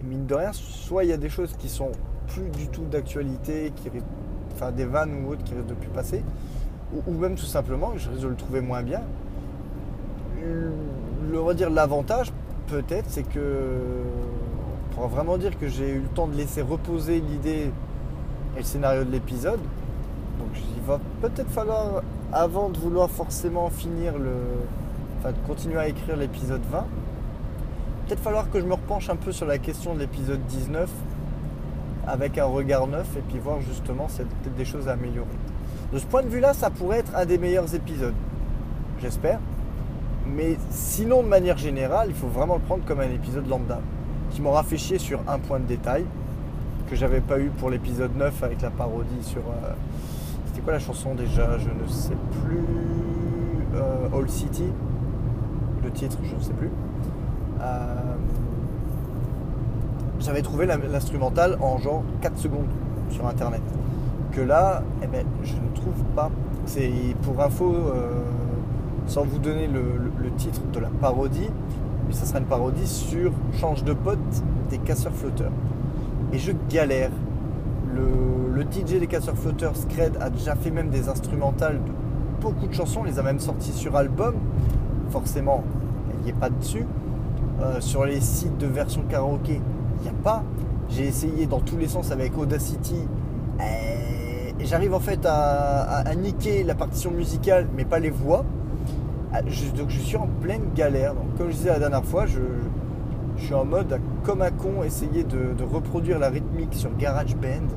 Mine 0.05 0.27
de 0.27 0.35
rien, 0.35 0.53
soit 0.53 1.05
il 1.05 1.11
y 1.11 1.13
a 1.13 1.17
des 1.17 1.29
choses 1.29 1.55
qui 1.57 1.69
sont 1.69 1.93
plus 2.29 2.49
du 2.51 2.69
tout 2.69 2.85
d'actualité, 2.85 3.73
enfin 4.53 4.73
des 4.73 4.85
vannes 4.85 5.25
ou 5.25 5.33
autres 5.33 5.45
qui 5.45 5.55
risquent 5.55 5.69
de 5.69 5.75
plus 5.75 5.89
passer, 5.89 6.23
ou, 6.93 7.03
ou 7.11 7.15
même 7.15 7.35
tout 7.35 7.47
simplement, 7.47 7.93
je 7.97 8.11
risque 8.11 8.23
de 8.23 8.29
le 8.29 8.35
trouver 8.35 8.61
moins 8.61 8.83
bien 8.83 9.03
le, 11.31 11.41
on 11.41 11.45
va 11.45 11.55
dire 11.55 11.71
l'avantage 11.71 12.33
peut-être 12.67 13.07
c'est 13.09 13.23
que 13.23 13.41
on 14.91 14.95
pourra 14.95 15.07
vraiment 15.09 15.37
dire 15.37 15.59
que 15.59 15.69
j'ai 15.69 15.91
eu 15.91 16.01
le 16.01 16.09
temps 16.09 16.27
de 16.27 16.37
laisser 16.37 16.63
reposer 16.63 17.21
l'idée 17.21 17.71
et 18.55 18.59
le 18.59 18.65
scénario 18.65 19.05
de 19.05 19.11
l'épisode. 19.11 19.61
Donc 20.39 20.49
il 20.55 20.83
va 20.83 20.99
peut-être 21.21 21.51
falloir, 21.51 22.03
avant 22.33 22.71
de 22.71 22.79
vouloir 22.79 23.11
forcément 23.11 23.69
finir 23.71 24.19
le. 24.19 24.33
Enfin 25.19 25.33
de 25.33 25.47
continuer 25.47 25.79
à 25.79 25.89
écrire 25.89 26.17
l'épisode 26.17 26.63
20, 26.71 26.85
peut-être 28.07 28.21
falloir 28.21 28.51
que 28.51 28.61
je 28.61 28.67
me 28.67 28.75
repenche 28.75 29.09
un 29.09 29.17
peu 29.17 29.33
sur 29.33 29.47
la 29.47 29.59
question 29.59 29.95
de 29.95 30.01
l'épisode 30.01 30.45
19 30.47 30.91
avec 32.07 32.39
un 32.39 32.45
regard 32.45 32.87
neuf 32.87 33.09
et 33.17 33.23
puis 33.23 33.39
voir 33.39 33.61
justement 33.61 34.05
a 34.05 34.19
peut-être 34.19 34.55
des 34.55 34.65
choses 34.65 34.89
à 34.89 34.93
améliorer. 34.93 35.27
De 35.93 35.99
ce 35.99 36.07
point 36.07 36.23
de 36.23 36.29
vue-là, 36.29 36.53
ça 36.53 36.71
pourrait 36.71 36.99
être 36.99 37.15
un 37.17 37.25
des 37.25 37.39
meilleurs 37.39 37.75
épisodes. 37.75 38.15
J'espère. 39.01 39.41
Mais 40.35 40.57
sinon, 40.71 41.23
de 41.23 41.29
manière 41.29 41.59
générale, 41.59 42.09
il 42.09 42.15
faut 42.15 42.27
vraiment 42.27 42.55
le 42.55 42.61
prendre 42.61 42.85
comme 42.85 43.01
un 43.01 43.11
épisode 43.11 43.49
lambda, 43.49 43.81
qui 44.31 44.43
m'aura 44.43 44.63
fait 44.63 44.77
chier 44.77 44.99
sur 44.99 45.21
un 45.29 45.39
point 45.39 45.61
de 45.61 45.67
détail 45.67 46.05
que 46.89 46.97
j'avais 46.97 47.21
pas 47.21 47.39
eu 47.39 47.51
pour 47.51 47.71
l'épisode 47.71 48.17
9 48.17 48.43
avec 48.43 48.63
la 48.63 48.71
parodie 48.71 49.23
sur. 49.23 49.41
Euh, 49.41 49.73
c'était 50.47 50.61
quoi 50.61 50.73
la 50.73 50.79
chanson 50.79 51.15
déjà 51.15 51.59
Je 51.59 51.69
ne 51.69 51.89
sais 51.89 52.17
plus. 52.43 52.65
Euh, 53.75 54.19
All 54.19 54.29
City. 54.29 54.67
Le 55.85 55.91
titre, 55.91 56.19
je 56.23 56.35
ne 56.35 56.41
sais 56.41 56.53
plus. 56.55 56.71
Euh, 57.61 57.95
j'avais 60.21 60.43
trouvé 60.43 60.67
l'instrumental 60.67 61.59
en 61.61 61.79
genre 61.79 62.03
4 62.23 62.39
secondes 62.39 62.69
sur 63.11 63.27
internet. 63.27 63.63
Que 64.33 64.41
là, 64.41 64.83
eh 65.03 65.07
ben, 65.07 65.25
je 65.43 65.55
ne 65.55 65.75
trouve 65.75 66.05
pas. 66.15 66.31
C'est 66.67 66.91
pour 67.23 67.41
info 67.41 67.75
sans 69.07 69.25
vous 69.25 69.39
donner 69.39 69.69
le, 69.69 70.31
titre 70.37 70.61
de 70.73 70.81
la 70.81 70.89
parodie, 70.89 71.49
mais 72.07 72.15
ça 72.15 72.27
sera 72.27 72.39
une 72.41 72.45
parodie 72.45 72.87
sur 72.87 73.33
Change 73.55 73.85
de 73.85 73.93
pote 73.93 74.19
des 74.71 74.79
casseurs 74.79 75.15
flotteurs. 75.15 75.53
Et 76.33 76.39
je 76.39 76.53
galère. 76.69 77.11
Le, 77.95 78.63
DJ 78.63 78.99
des 78.99 79.07
casseurs 79.07 79.37
flotteurs, 79.37 79.77
Scred, 79.77 80.17
a 80.21 80.29
déjà 80.29 80.57
fait 80.57 80.71
même 80.71 80.89
des 80.89 81.09
instrumentales 81.09 81.77
de 81.77 81.93
beaucoup 82.41 82.67
de 82.67 82.73
chansons, 82.73 83.05
les 83.05 83.19
a 83.19 83.23
même 83.23 83.39
sorties 83.39 83.73
sur 83.73 83.97
album. 83.97 84.35
Forcément, 85.11 85.63
il 86.19 86.25
n'y 86.25 86.31
est 86.31 86.41
pas 86.41 86.51
dessus. 86.51 86.87
Euh, 87.61 87.81
sur 87.81 88.05
les 88.05 88.21
sites 88.21 88.59
de 88.59 88.67
version 88.67 89.03
karaoké, 89.09 89.61
il 89.99 90.03
n'y 90.03 90.09
a 90.09 90.23
pas. 90.23 90.43
J'ai 90.89 91.07
essayé 91.07 91.47
dans 91.47 91.61
tous 91.61 91.77
les 91.77 91.89
sens 91.89 92.11
avec 92.11 92.37
Audacity. 92.37 93.07
Et 94.59 94.65
j'arrive 94.65 94.95
en 94.95 95.01
fait 95.01 95.21
à, 95.27 96.03
niquer 96.17 96.65
la 96.65 96.75
partition 96.75 97.11
musicale, 97.11 97.69
mais 97.77 97.85
pas 97.85 97.99
les 97.99 98.11
voix. 98.11 98.45
Ah, 99.39 99.43
donc 99.77 99.91
je 99.91 99.99
suis 99.99 100.17
en 100.17 100.29
pleine 100.41 100.73
galère. 100.75 101.13
Comme 101.37 101.51
je 101.51 101.57
disais 101.57 101.69
la 101.69 101.79
dernière 101.79 102.05
fois, 102.05 102.25
je, 102.25 102.41
suis 103.37 103.53
en 103.53 103.67
mode 103.67 104.01
comme 104.25 104.41
un 104.41 104.51
con 104.51 104.83
essayer 104.83 105.25
de, 105.25 105.63
reproduire 105.63 106.19
la 106.19 106.31
rythmique 106.31 106.73
sur 106.73 106.97
GarageBand. 106.97 107.69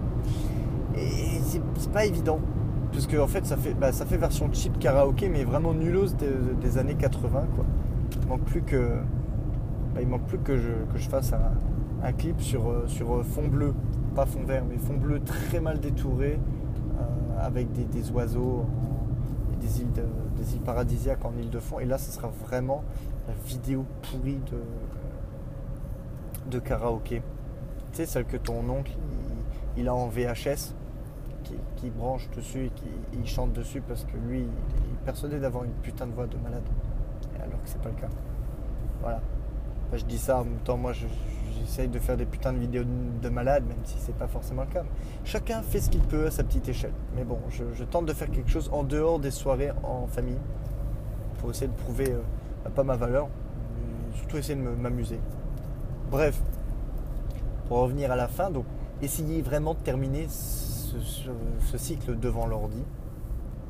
Et 0.95 1.41
c'est 1.43 1.91
pas 1.91 2.05
évident. 2.05 2.39
Parce 2.93 3.07
que 3.07 3.17
fait 3.27 3.45
ça 3.45 3.57
fait, 3.57 3.73
bah, 3.73 3.91
ça 3.91 4.05
fait 4.05 4.15
version 4.15 4.49
cheap 4.53 4.79
karaoké 4.79 5.27
mais 5.27 5.43
vraiment 5.43 5.73
nulos 5.73 6.13
des, 6.61 6.77
années 6.77 6.95
80 6.95 7.47
quoi. 7.53 7.65
Il 8.21 8.27
manque 8.29 8.43
plus 8.43 8.61
que. 8.61 8.93
Bah, 9.93 10.01
il 10.01 10.07
manque 10.07 10.27
plus 10.27 10.39
que 10.39 10.55
je, 10.55 11.09
fasse 11.09 11.33
un, 11.33 12.11
clip 12.13 12.39
sur, 12.39 12.69
euh, 12.69 12.87
euh, 13.01 13.23
fond 13.23 13.47
bleu. 13.49 13.73
Pas 14.15 14.25
fond 14.25 14.43
vert 14.47 14.63
mais 14.69 14.77
fond 14.77 14.95
bleu 14.95 15.19
très 15.19 15.59
mal 15.59 15.81
détouré. 15.81 16.39
Euh, 17.01 17.45
avec 17.45 17.69
des, 17.73 17.83
des 17.83 18.11
oiseaux 18.11 18.65
des 19.59 19.81
îles, 19.81 19.91
des 20.39 20.55
îles 20.55 20.61
paradisiaques 20.61 21.23
en 21.25 21.33
île 21.37 21.49
de 21.49 21.59
fond. 21.59 21.79
Et 21.79 21.85
là, 21.85 21.97
ce 21.97 22.11
sera 22.11 22.29
vraiment 22.29 22.83
la 23.27 23.33
vidéo 23.45 23.85
pourrie 24.01 24.39
de, 24.51 24.61
de 26.51 26.59
karaoké. 26.59 27.21
Tu 27.91 27.97
sais, 27.97 28.05
celle 28.05 28.25
que 28.25 28.37
ton 28.37 28.67
oncle, 28.69 28.91
il, 29.77 29.87
a 29.87 29.93
en 29.93 30.07
VHS, 30.07 30.73
qui, 31.77 31.89
branche 31.89 32.29
dessus 32.35 32.65
et 32.65 32.69
qui 32.69 32.85
il 33.13 33.27
chante 33.27 33.53
dessus 33.53 33.81
parce 33.81 34.03
que 34.03 34.17
lui, 34.27 34.39
il 34.39 34.43
est 34.93 35.05
persuadé 35.05 35.39
d'avoir 35.39 35.63
une 35.63 35.71
putain 35.81 36.05
de 36.05 36.13
voix 36.13 36.27
de 36.27 36.37
malade. 36.37 36.63
Alors 37.35 37.61
que 37.63 37.69
c'est 37.69 37.81
pas 37.81 37.89
le 37.89 37.95
cas. 37.95 38.09
Voilà. 39.01 39.21
Enfin, 39.87 39.97
je 39.97 40.05
dis 40.05 40.19
ça 40.19 40.41
en 40.41 40.43
même 40.43 40.59
temps, 40.59 40.77
moi 40.77 40.93
je- 40.93 41.07
j'essaye 41.59 41.87
de 41.87 41.99
faire 41.99 42.17
des 42.17 42.25
putains 42.25 42.53
de 42.53 42.59
vidéos 42.59 42.83
de 42.83 43.09
de 43.19 43.29
malade, 43.29 43.63
même 43.67 43.77
si 43.83 43.95
c'est 43.99 44.15
pas 44.15 44.27
forcément 44.27 44.63
le 44.63 44.69
cas. 44.69 44.83
Chacun 45.25 45.61
fait 45.61 45.79
ce 45.79 45.89
qu'il 45.89 46.01
peut 46.01 46.27
à 46.27 46.31
sa 46.31 46.43
petite 46.43 46.67
échelle. 46.69 46.93
Mais 47.15 47.23
bon, 47.23 47.39
je, 47.49 47.83
tente 47.83 48.05
de 48.05 48.13
faire 48.13 48.31
quelque 48.31 48.49
chose 48.49 48.69
en 48.73 48.83
dehors 48.83 49.19
des 49.19 49.31
soirées 49.31 49.71
en 49.83 50.07
famille 50.07 50.39
pour 51.39 51.51
essayer 51.51 51.67
de 51.67 51.73
prouver 51.73 52.11
euh, 52.11 52.69
pas 52.69 52.83
ma 52.83 52.95
valeur, 52.95 53.27
mais 53.75 54.17
surtout 54.17 54.37
essayer 54.37 54.55
de 54.55 54.61
m'amuser. 54.61 55.19
Bref, 56.09 56.41
pour 57.67 57.79
revenir 57.79 58.11
à 58.11 58.15
la 58.15 58.27
fin, 58.27 58.49
donc 58.49 58.65
essayer 59.01 59.41
vraiment 59.41 59.73
de 59.73 59.79
terminer 59.79 60.27
ce 60.29 61.77
cycle 61.77 62.17
devant 62.17 62.47
l'ordi, 62.47 62.83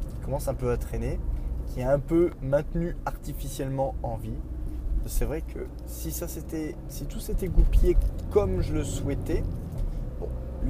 qui 0.07 0.15
commence 0.25 0.47
un 0.47 0.53
peu 0.53 0.71
à 0.71 0.77
traîner, 0.77 1.19
qui 1.67 1.81
est 1.81 1.83
un 1.83 1.99
peu 1.99 2.31
maintenu 2.41 2.95
artificiellement 3.05 3.95
en 4.03 4.15
vie. 4.15 4.39
C'est 5.05 5.25
vrai 5.25 5.41
que 5.41 5.59
si 5.87 6.11
ça 6.11 6.27
s'était, 6.27 6.75
si 6.87 7.05
tout 7.05 7.19
s'était 7.19 7.47
goupillé 7.47 7.97
comme 8.31 8.61
je 8.61 8.73
le 8.73 8.83
souhaitais, 8.83 9.43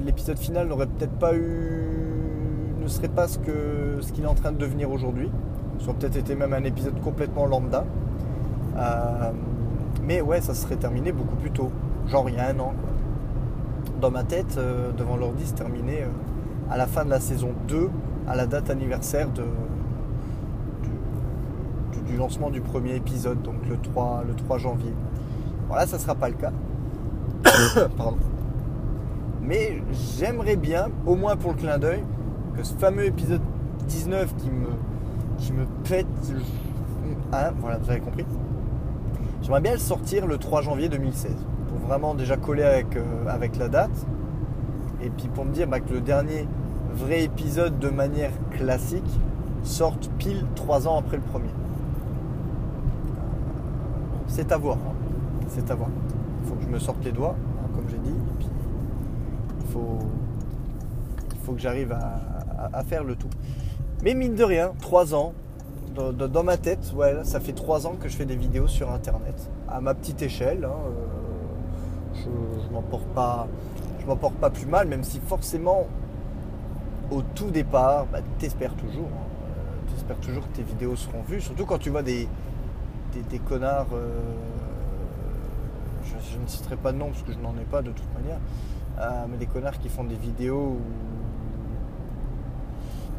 l'épisode 0.04 0.38
final 0.38 0.68
n'aurait 0.68 0.86
peut-être 0.86 1.18
pas 1.18 1.34
eu, 1.34 1.84
ne 2.80 2.88
serait 2.88 3.08
pas 3.08 3.28
ce 3.28 3.38
qu'il 3.38 4.24
est 4.24 4.28
en 4.28 4.34
train 4.34 4.52
de 4.52 4.58
devenir 4.58 4.90
aujourd'hui. 4.90 5.30
Ça 5.78 5.88
aurait 5.88 5.98
peut-être 5.98 6.16
été 6.16 6.34
même 6.34 6.52
un 6.52 6.64
épisode 6.64 7.00
complètement 7.00 7.46
lambda. 7.46 7.84
Euh, 8.76 9.32
mais 10.04 10.20
ouais, 10.20 10.40
ça 10.40 10.54
serait 10.54 10.76
terminé 10.76 11.12
beaucoup 11.12 11.36
plus 11.36 11.50
tôt, 11.50 11.70
genre 12.06 12.28
il 12.28 12.36
y 12.36 12.38
a 12.38 12.48
un 12.48 12.58
an. 12.60 12.72
Dans 14.00 14.10
ma 14.10 14.24
tête, 14.24 14.56
euh, 14.56 14.92
devant 14.92 15.16
l'ordi, 15.16 15.42
c'est 15.44 15.54
terminé 15.54 16.02
euh, 16.02 16.08
à 16.70 16.76
la 16.76 16.86
fin 16.86 17.04
de 17.04 17.10
la 17.10 17.20
saison 17.20 17.50
2, 17.68 17.90
à 18.28 18.36
la 18.36 18.46
date 18.46 18.70
anniversaire 18.70 19.28
de, 19.30 19.44
du, 22.10 22.16
lancement 22.16 22.50
du 22.50 22.60
premier 22.60 22.96
épisode, 22.96 23.42
donc 23.42 23.56
le 23.68 23.76
3, 23.78 24.24
le 24.26 24.34
3 24.34 24.58
janvier. 24.58 24.92
Voilà, 25.68 25.86
ça 25.86 25.96
ne 25.96 26.02
sera 26.02 26.14
pas 26.14 26.28
le 26.28 26.34
cas. 26.34 26.52
Pardon. 27.96 28.18
Mais 29.42 29.82
j'aimerais 30.18 30.56
bien, 30.56 30.88
au 31.06 31.14
moins 31.14 31.36
pour 31.36 31.52
le 31.52 31.56
clin 31.56 31.78
d'œil, 31.78 32.02
que 32.56 32.62
ce 32.62 32.74
fameux 32.74 33.04
épisode 33.04 33.40
19 33.88 34.34
qui 34.36 34.50
me, 34.50 34.68
qui 35.38 35.52
me 35.52 35.64
pète. 35.88 36.06
Hein, 37.32 37.50
voilà, 37.60 37.78
vous 37.78 37.90
avez 37.90 38.00
compris. 38.00 38.24
J'aimerais 39.42 39.60
bien 39.60 39.72
le 39.72 39.78
sortir 39.78 40.26
le 40.26 40.36
3 40.36 40.62
janvier 40.62 40.88
2016 40.88 41.32
pour 41.68 41.78
vraiment 41.86 42.14
déjà 42.14 42.36
coller 42.36 42.62
avec, 42.62 42.96
euh, 42.96 43.02
avec 43.28 43.56
la 43.56 43.68
date 43.68 44.06
et 45.02 45.08
puis 45.08 45.28
pour 45.28 45.44
me 45.44 45.52
dire 45.52 45.66
bah, 45.66 45.80
que 45.80 45.92
le 45.92 46.00
dernier 46.00 46.46
vrai 46.92 47.24
épisode 47.24 47.78
de 47.78 47.88
manière 47.88 48.32
classique 48.50 49.20
sorte 49.62 50.10
pile 50.18 50.44
3 50.56 50.88
ans 50.88 50.98
après 50.98 51.16
le 51.16 51.22
premier. 51.22 51.50
C'est 54.30 54.52
à 54.52 54.56
voir. 54.56 54.78
C'est 55.48 55.70
à 55.70 55.74
voir. 55.74 55.90
Il 56.42 56.48
faut 56.48 56.54
que 56.54 56.62
je 56.62 56.68
me 56.68 56.78
sorte 56.78 57.04
les 57.04 57.10
doigts, 57.10 57.34
hein, 57.36 57.68
comme 57.74 57.88
j'ai 57.90 57.98
dit. 57.98 58.10
Et 58.10 58.38
puis 58.38 58.48
il 59.60 59.66
faut, 59.66 61.52
que 61.52 61.58
j'arrive 61.58 61.92
à, 61.92 62.84
faire 62.84 63.02
le 63.02 63.16
tout. 63.16 63.28
Mais 64.04 64.14
mine 64.14 64.36
de 64.36 64.44
rien, 64.44 64.70
3 64.80 65.16
ans, 65.16 65.32
dans, 65.96 66.44
ma 66.44 66.56
tête, 66.56 66.92
ouais, 66.94 67.24
ça 67.24 67.40
fait 67.40 67.52
3 67.52 67.88
ans 67.88 67.96
que 68.00 68.08
je 68.08 68.16
fais 68.16 68.24
des 68.24 68.36
vidéos 68.36 68.68
sur 68.68 68.92
Internet, 68.92 69.50
à 69.68 69.80
ma 69.80 69.94
petite 69.94 70.22
échelle. 70.22 70.64
hein, 70.64 70.70
euh, 70.70 72.14
je 72.14 72.20
je 72.64 72.72
m'en 72.72 72.82
porte 72.82 73.06
pas, 73.06 73.48
pas 74.40 74.50
plus 74.50 74.66
mal, 74.66 74.86
même 74.86 75.02
si 75.02 75.18
forcément, 75.18 75.88
au 77.10 77.22
tout 77.22 77.50
départ, 77.50 78.06
bah, 78.12 78.20
t'espères 78.38 78.74
toujours. 78.74 79.08
hein, 79.08 79.26
euh, 79.58 79.92
t'espères 79.92 80.18
toujours 80.18 80.44
que 80.48 80.56
tes 80.56 80.62
vidéos 80.62 80.94
seront 80.94 81.22
vues, 81.28 81.40
surtout 81.40 81.66
quand 81.66 81.78
tu 81.78 81.90
vois 81.90 82.02
des, 82.02 82.28
des, 83.12 83.38
connards. 83.38 83.88
euh, 83.94 84.20
je, 86.04 86.38
ne 86.38 86.46
citerai 86.46 86.76
pas 86.76 86.92
de 86.92 86.98
nom 86.98 87.08
parce 87.08 87.22
que 87.22 87.32
je 87.32 87.38
n'en 87.38 87.54
ai 87.56 87.64
pas 87.64 87.82
de 87.82 87.90
toute 87.90 88.14
manière, 88.14 88.38
euh, 88.98 89.26
mais 89.30 89.36
des 89.36 89.46
connards 89.46 89.78
qui 89.78 89.88
font 89.88 90.04
des 90.04 90.16
vidéos 90.16 90.76
où 90.76 90.80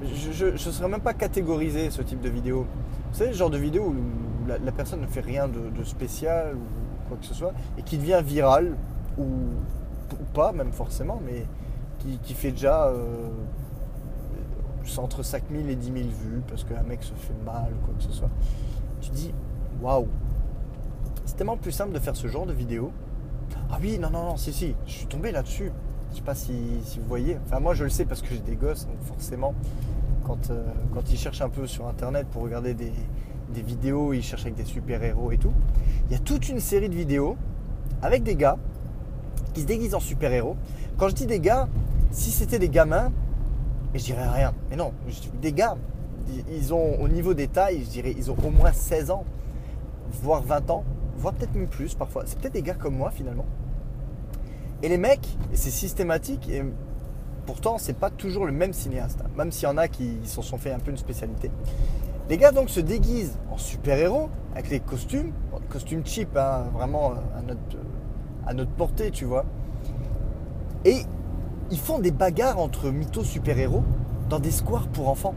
je 0.03 0.45
ne 0.47 0.57
saurais 0.57 0.89
même 0.89 1.01
pas 1.01 1.13
catégoriser 1.13 1.91
ce 1.91 2.01
type 2.01 2.21
de 2.21 2.29
vidéo. 2.29 2.65
Vous 3.11 3.17
savez, 3.17 3.31
le 3.31 3.35
genre 3.35 3.49
de 3.49 3.57
vidéo 3.57 3.83
où 3.83 4.47
la, 4.47 4.71
personne 4.71 5.01
ne 5.01 5.07
fait 5.07 5.21
rien 5.21 5.47
de, 5.47 5.83
spécial 5.83 6.55
ou 6.55 7.07
quoi 7.07 7.17
que 7.17 7.25
ce 7.25 7.33
soit 7.33 7.53
et 7.77 7.83
qui 7.83 7.97
devient 7.97 8.21
viral 8.23 8.75
ou, 9.17 9.25
pas, 10.33 10.51
même 10.51 10.71
forcément, 10.71 11.21
mais 11.25 11.45
qui, 11.99 12.17
qui 12.23 12.33
fait 12.33 12.51
déjà 12.51 12.87
euh, 12.87 13.29
entre 14.97 15.23
5000 15.23 15.69
et 15.69 15.75
10 15.75 15.85
000 15.85 15.97
vues 15.97 16.41
parce 16.47 16.63
qu'un 16.63 16.83
mec 16.83 17.03
se 17.03 17.13
fait 17.13 17.33
mal 17.45 17.71
ou 17.73 17.85
quoi 17.85 17.93
que 17.97 18.03
ce 18.03 18.11
soit. 18.11 18.29
Tu 19.01 19.11
dis, 19.11 19.33
waouh, 19.81 20.07
c'est 21.25 21.35
tellement 21.35 21.57
plus 21.57 21.71
simple 21.71 21.93
de 21.93 21.99
faire 21.99 22.15
ce 22.15 22.27
genre 22.27 22.45
de 22.45 22.53
vidéo. 22.53 22.91
Ah 23.71 23.77
oui, 23.81 23.97
non, 23.99 24.09
non, 24.09 24.23
non, 24.23 24.37
si, 24.37 24.51
si, 24.53 24.75
je 24.85 24.91
suis 24.91 25.07
tombé 25.07 25.31
là-dessus. 25.31 25.71
Je 26.11 26.17
sais 26.17 26.23
pas 26.23 26.35
si, 26.35 26.53
si 26.83 26.99
vous 26.99 27.07
voyez. 27.07 27.37
Enfin, 27.45 27.59
moi, 27.59 27.73
je 27.73 27.83
le 27.83 27.89
sais 27.89 28.05
parce 28.05 28.21
que 28.21 28.29
j'ai 28.29 28.39
des 28.39 28.55
gosses, 28.55 28.85
donc 28.85 29.01
forcément, 29.03 29.53
quand, 30.25 30.49
euh, 30.49 30.63
quand 30.93 31.09
ils 31.11 31.17
cherchent 31.17 31.41
un 31.41 31.49
peu 31.49 31.67
sur 31.67 31.87
Internet 31.87 32.27
pour 32.31 32.43
regarder 32.43 32.73
des, 32.73 32.91
des 33.53 33.61
vidéos, 33.61 34.13
ils 34.13 34.23
cherchent 34.23 34.41
avec 34.41 34.55
des 34.55 34.65
super-héros 34.65 35.31
et 35.31 35.37
tout. 35.37 35.53
Il 36.09 36.13
y 36.13 36.15
a 36.15 36.19
toute 36.19 36.49
une 36.49 36.59
série 36.59 36.89
de 36.89 36.95
vidéos 36.95 37.37
avec 38.01 38.23
des 38.23 38.35
gars 38.35 38.57
qui 39.53 39.61
se 39.61 39.65
déguisent 39.67 39.95
en 39.95 39.99
super-héros. 39.99 40.57
Quand 40.97 41.09
je 41.09 41.15
dis 41.15 41.25
des 41.25 41.39
gars, 41.39 41.67
si 42.11 42.31
c'était 42.31 42.59
des 42.59 42.69
gamins, 42.69 43.11
je 43.93 44.03
dirais 44.03 44.27
rien. 44.27 44.53
Mais 44.69 44.75
non, 44.75 44.93
des 45.41 45.53
gars, 45.53 45.77
ils 46.51 46.73
ont 46.73 46.99
au 47.01 47.07
niveau 47.07 47.33
des 47.33 47.47
tailles, 47.47 47.83
je 47.83 47.89
dirais, 47.89 48.13
ils 48.17 48.31
ont 48.31 48.37
au 48.43 48.49
moins 48.49 48.71
16 48.71 49.11
ans, 49.11 49.25
voire 50.11 50.41
20 50.43 50.69
ans, 50.69 50.83
voire 51.17 51.33
peut-être 51.33 51.55
même 51.55 51.67
plus 51.67 51.95
parfois. 51.95 52.23
C'est 52.25 52.39
peut-être 52.39 52.53
des 52.53 52.61
gars 52.61 52.73
comme 52.73 52.95
moi 52.95 53.11
finalement. 53.11 53.45
Et 54.83 54.89
les 54.89 54.97
mecs, 54.97 55.27
c'est 55.53 55.69
systématique, 55.69 56.49
et 56.49 56.63
pourtant 57.45 57.77
c'est 57.77 57.93
pas 57.93 58.09
toujours 58.09 58.45
le 58.45 58.51
même 58.51 58.73
cinéaste, 58.73 59.21
hein, 59.23 59.29
même 59.37 59.51
s'il 59.51 59.63
y 59.63 59.71
en 59.71 59.77
a 59.77 59.87
qui 59.87 60.17
s'en 60.23 60.41
sont 60.41 60.57
fait 60.57 60.71
un 60.71 60.79
peu 60.79 60.91
une 60.91 60.97
spécialité. 60.97 61.51
Les 62.29 62.37
gars 62.37 62.51
donc 62.51 62.69
se 62.69 62.79
déguisent 62.79 63.37
en 63.51 63.57
super-héros 63.57 64.29
avec 64.53 64.69
les 64.69 64.79
costumes, 64.79 65.33
costumes 65.71 66.05
cheap, 66.05 66.35
hein, 66.35 66.65
vraiment 66.73 67.11
euh, 67.11 67.37
à 67.37 67.41
notre, 67.41 67.75
euh, 67.75 68.47
à 68.47 68.53
notre 68.53 68.71
portée, 68.71 69.11
tu 69.11 69.25
vois. 69.25 69.45
Et 70.85 70.97
ils 71.71 71.79
font 71.79 71.99
des 71.99 72.11
bagarres 72.11 72.59
entre 72.59 72.89
mythos 72.89 73.23
super-héros 73.23 73.83
dans 74.29 74.39
des 74.39 74.51
squares 74.51 74.87
pour 74.87 75.09
enfants. 75.09 75.35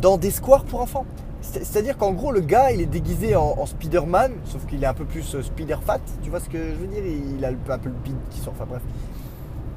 Dans 0.00 0.18
des 0.18 0.30
squares 0.30 0.64
pour 0.64 0.80
enfants. 0.80 1.06
C'est- 1.44 1.62
C'est-à-dire 1.64 1.96
qu'en 1.98 2.12
gros, 2.12 2.32
le 2.32 2.40
gars, 2.40 2.72
il 2.72 2.80
est 2.80 2.86
déguisé 2.86 3.36
en, 3.36 3.66
Spider-Man, 3.66 4.32
sauf 4.44 4.64
qu'il 4.66 4.82
est 4.82 4.86
un 4.86 4.94
peu 4.94 5.04
plus 5.04 5.34
euh, 5.34 5.42
Spider-Fat, 5.42 6.00
tu 6.22 6.30
vois 6.30 6.40
ce 6.40 6.48
que 6.48 6.58
je 6.58 6.74
veux 6.74 6.86
dire? 6.86 7.04
Il 7.04 7.44
a 7.44 7.48
un 7.48 7.78
peu 7.78 7.88
le 7.90 7.94
bide 8.02 8.16
qui 8.30 8.40
sort, 8.40 8.54
enfin 8.54 8.66
bref. 8.68 8.82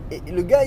Et 0.10 0.22
le 0.32 0.42
gars, 0.42 0.62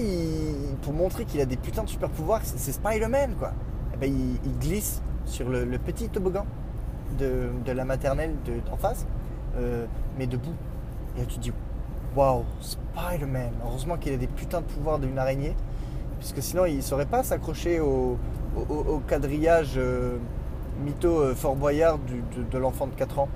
pour 0.83 0.93
montrer 0.93 1.25
qu'il 1.25 1.41
a 1.41 1.47
des 1.47 1.57
putains 1.57 1.85
de 1.85 1.89
super 1.89 2.11
pouvoirs, 2.11 2.43
c'est 2.45 2.73
Spider-Man, 2.73 3.35
quoi. 3.39 3.53
Et 3.95 3.97
ben, 3.97 4.13
il, 4.45 4.59
glisse 4.59 5.01
sur 5.25 5.49
le, 5.49 5.65
petit 5.79 6.09
toboggan 6.11 6.45
de, 7.19 7.73
la 7.73 7.85
maternelle 7.87 8.35
de- 8.45 8.61
en 8.71 8.77
face, 8.77 9.07
euh, 9.57 9.87
mais 10.19 10.27
debout. 10.27 10.53
Et 11.19 11.25
tu 11.25 11.37
te 11.37 11.41
dis, 11.41 11.53
waouh, 12.15 12.45
Spider-Man. 12.61 13.53
Heureusement 13.65 13.97
qu'il 13.97 14.13
a 14.13 14.19
des 14.19 14.27
putains 14.27 14.61
de 14.61 14.67
pouvoirs 14.67 14.99
d'une 14.99 15.19
araignée, 15.19 15.57
puisque 16.19 16.43
sinon, 16.43 16.67
il 16.67 16.77
ne 16.77 16.83
saurait 16.83 17.07
pas 17.07 17.23
s'accrocher 17.23 17.81
au 17.81 18.19
quadrillage 19.09 19.75
euh, 19.79 20.19
mytho 20.81 21.21
euh, 21.21 21.35
Fort 21.35 21.57
Boyard 21.57 21.99
de, 22.51 22.59
l'enfant 22.59 22.87
de 22.87 22.95
4 22.95 23.19
ans. 23.21 23.29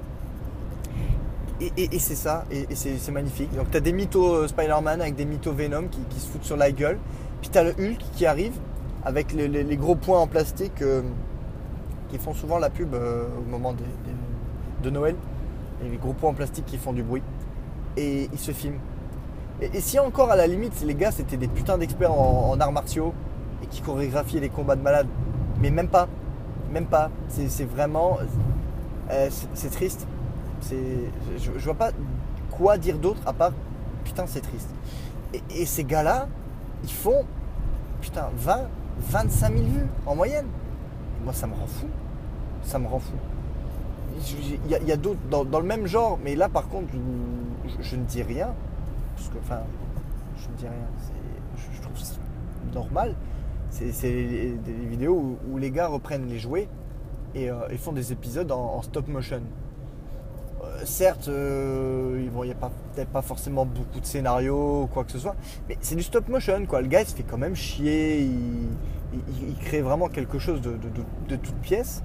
Et, 1.61 1.99
c'est 1.99 2.17
ça, 2.17 2.45
et, 2.51 2.67
c'est 2.75 3.13
magnifique. 3.13 3.55
Donc 3.55 3.71
tu 3.71 3.77
as 3.77 3.81
des 3.81 3.93
mythos 3.93 4.35
euh, 4.35 4.49
Spider-Man 4.49 5.01
avec 5.01 5.15
des 5.15 5.25
mythos 5.25 5.53
Venom 5.53 5.85
qui, 5.89 6.21
se 6.21 6.27
foutent 6.27 6.45
sur 6.45 6.57
la 6.57 6.73
gueule. 6.73 6.99
Puis 7.41 7.51
tu 7.51 7.59
as 7.59 7.63
le 7.63 7.71
Hulk 7.71 7.99
qui 8.15 8.27
arrive 8.27 8.55
avec 9.05 9.33
les, 9.33 9.77
gros 9.77 9.95
points 9.95 10.19
en 10.19 10.27
plastique 10.27 10.83
euh, 10.83 11.03
qui 12.09 12.19
font 12.19 12.35
souvent 12.35 12.59
la 12.59 12.71
pub 12.71 12.95
au 12.95 13.51
moment 13.51 13.73
des- 13.73 13.85
des- 13.85 14.85
de 14.85 14.91
Noël. 14.91 15.15
Les 15.83 15.97
gros 15.97 16.13
points 16.13 16.31
en 16.31 16.35
plastique 16.35 16.67
qui 16.67 16.77
font 16.77 16.93
du 16.93 17.03
bruit. 17.03 17.23
Et 17.97 18.29
ils 18.33 18.39
se 18.39 18.51
filment. 18.51 18.79
Et, 19.63 19.81
si 19.81 19.99
encore 20.01 20.31
à 20.33 20.37
la 20.37 20.47
limite, 20.47 20.83
les 20.85 20.95
gars 20.95 21.13
c'était 21.13 21.37
des 21.37 21.49
putains 21.49 21.79
d'experts 21.79 22.13
en, 22.13 22.51
en 22.51 22.61
arts 22.61 22.73
martiaux 22.73 23.15
et 23.63 23.67
qui 23.67 23.81
chorégraphiaient 23.81 24.41
les 24.41 24.49
combats 24.49 24.77
de 24.77 24.83
malades. 24.83 25.07
Mais 25.61 25.71
même 25.71 25.89
pas. 25.89 26.09
Même 26.71 26.87
pas. 26.87 27.11
C'est 27.29 27.65
vraiment. 27.65 28.19
euh, 29.11 29.29
c'est- 29.55 29.71
triste. 29.71 30.07
Je, 30.71 31.51
je 31.57 31.65
vois 31.65 31.75
pas 31.75 31.91
quoi 32.51 32.79
dire 32.79 32.99
d'autre 32.99 33.21
à 33.27 33.33
part 33.33 33.53
putain 34.05 34.27
c'est 34.27 34.41
triste. 34.41 34.71
Et, 35.51 35.67
ces 35.67 35.83
gars-là, 35.83 36.29
ils 36.85 36.93
font 36.93 37.25
putain 38.01 38.31
20, 38.37 38.69
25 39.01 39.53
000 39.53 39.65
vues 39.65 39.87
en 40.07 40.15
moyenne. 40.15 40.47
Moi 41.25 41.33
ça 41.33 41.47
me 41.47 41.55
rend 41.55 41.67
fou. 41.67 41.87
Ça 42.63 42.79
me 42.79 42.87
rend 42.87 43.01
fou. 43.01 43.15
Il 44.31 44.71
y 44.71 44.93
a, 44.93 44.97
d'autres 44.97 45.19
dans, 45.29 45.43
le 45.59 45.67
même 45.67 45.87
genre, 45.87 46.19
mais 46.23 46.37
là 46.37 46.49
par 46.49 46.69
contre 46.69 46.95
je, 47.81 47.97
ne 47.97 48.05
dis 48.05 48.23
rien. 48.23 48.55
Parce 49.17 49.29
que 49.29 49.39
enfin 49.39 49.61
je 50.39 50.49
ne 50.49 50.55
dis 50.55 50.67
rien. 50.67 50.87
Je, 51.57 51.77
je 51.77 51.83
trouve 51.83 51.99
ça- 51.99 52.15
normales. 52.73 53.15
C'est 53.75 54.03
des 54.03 54.87
vidéos 54.89 55.39
où, 55.51 55.59
les 55.59 55.71
gars 55.71 55.89
reprennent 55.89 56.29
les 56.29 56.39
jouets 56.39 56.69
et, 57.35 57.49
font 57.79 57.93
des 57.93 58.13
épisodes 58.13 58.51
en 58.53 58.81
stop 58.83 59.09
motion 59.09 59.43
certes, 60.85 61.29
euh, 61.29 62.21
il 62.23 62.47
n'y 62.47 62.51
a 62.51 62.55
peut-être 62.55 63.09
pas 63.11 63.23
forcément 63.23 63.65
beaucoup 63.65 64.01
de 64.01 64.07
scénarios 64.07 64.83
ou 64.83 64.87
quoi 64.87 65.05
que 65.05 65.13
ce 65.13 65.19
soit, 65.19 65.37
mais 65.69 65.77
c'est 65.81 65.95
du 65.95 66.03
stop 66.03 66.29
motion, 66.29 66.67
quoi. 66.67 66.81
Le 66.81 66.89
gars, 66.89 67.03
il 67.03 67.07
se 67.07 67.15
fait 67.15 67.23
quand 67.23 67.39
même 67.39 67.55
chier, 67.55 68.21
il, 68.21 69.55
crée 69.61 69.81
vraiment 69.81 70.09
quelque 70.09 70.39
chose 70.39 70.61
de, 70.61 71.37
toute 71.37 71.55
pièce. 71.57 72.03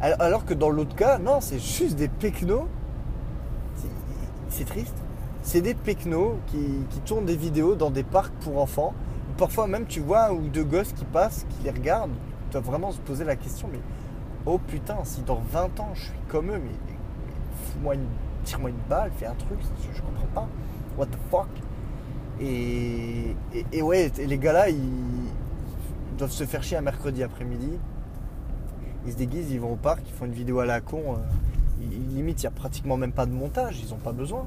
Alors 0.00 0.44
que 0.44 0.52
dans 0.52 0.68
l'autre 0.68 0.94
cas, 0.94 1.18
non, 1.18 1.40
c'est 1.40 1.58
juste 1.58 1.96
des 1.96 2.08
pecnos. 2.08 2.66
C'est 4.48 4.66
triste. 4.66 4.94
C'est 5.42 5.62
des 5.62 5.74
pecnos 5.74 6.34
qui, 6.48 6.84
tournent 7.06 7.24
des 7.24 7.36
vidéos 7.36 7.74
dans 7.74 7.90
des 7.90 8.02
parcs 8.02 8.34
pour 8.40 8.60
enfants. 8.60 8.94
Parfois 9.42 9.66
même, 9.66 9.86
tu 9.86 9.98
vois 9.98 10.32
ou 10.32 10.46
deux 10.46 10.62
gosses 10.62 10.92
qui 10.92 11.04
passent, 11.04 11.44
qui 11.50 11.64
les 11.64 11.72
regardent. 11.72 12.14
Tu 12.44 12.52
dois 12.52 12.60
vraiment 12.60 12.92
se 12.92 13.00
poser 13.00 13.24
la 13.24 13.34
question, 13.34 13.68
mais 13.72 13.80
oh 14.46 14.56
putain, 14.56 14.98
si 15.02 15.22
dans 15.22 15.42
20 15.50 15.80
ans 15.80 15.90
je 15.94 16.02
suis 16.02 16.12
comme 16.28 16.52
eux, 16.52 16.60
mais 16.62 17.98
tire-moi 18.44 18.70
une 18.70 18.76
balle, 18.88 19.10
fais 19.18 19.26
un 19.26 19.34
truc, 19.34 19.58
je, 19.92 20.00
comprends 20.00 20.28
pas. 20.32 20.48
What 20.96 21.06
the 21.06 21.18
fuck? 21.28 21.48
Et, 22.40 23.34
et, 23.72 23.82
ouais, 23.82 24.12
les 24.16 24.38
gars 24.38 24.52
là, 24.52 24.68
ils, 24.68 24.78
doivent 26.16 26.30
se 26.30 26.44
faire 26.44 26.62
chier 26.62 26.76
un 26.76 26.82
mercredi 26.82 27.24
après-midi. 27.24 27.80
Ils 29.06 29.12
se 29.12 29.16
déguisent, 29.16 29.50
ils 29.50 29.58
vont 29.58 29.72
au 29.72 29.76
parc, 29.76 30.04
ils 30.06 30.12
font 30.12 30.26
une 30.26 30.34
vidéo 30.34 30.60
à 30.60 30.66
la 30.66 30.80
con. 30.80 31.16
Euh, 31.16 31.84
limite, 32.14 32.40
il 32.40 32.46
n'y 32.46 32.46
a 32.46 32.52
pratiquement 32.52 32.96
même 32.96 33.10
pas 33.10 33.26
de 33.26 33.32
montage, 33.32 33.80
ils 33.82 33.90
n'ont 33.90 33.96
pas 33.96 34.12
besoin. 34.12 34.46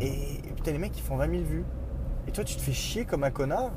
Et, 0.00 0.14
putain, 0.54 0.70
les 0.70 0.78
mecs, 0.78 0.96
ils 0.96 1.02
font 1.02 1.16
20 1.16 1.28
000 1.28 1.42
vues. 1.42 1.64
Et 2.28 2.32
toi, 2.32 2.44
tu 2.44 2.56
te 2.56 2.60
fais 2.60 2.72
chier 2.72 3.04
comme 3.04 3.24
un 3.24 3.30
connard. 3.30 3.72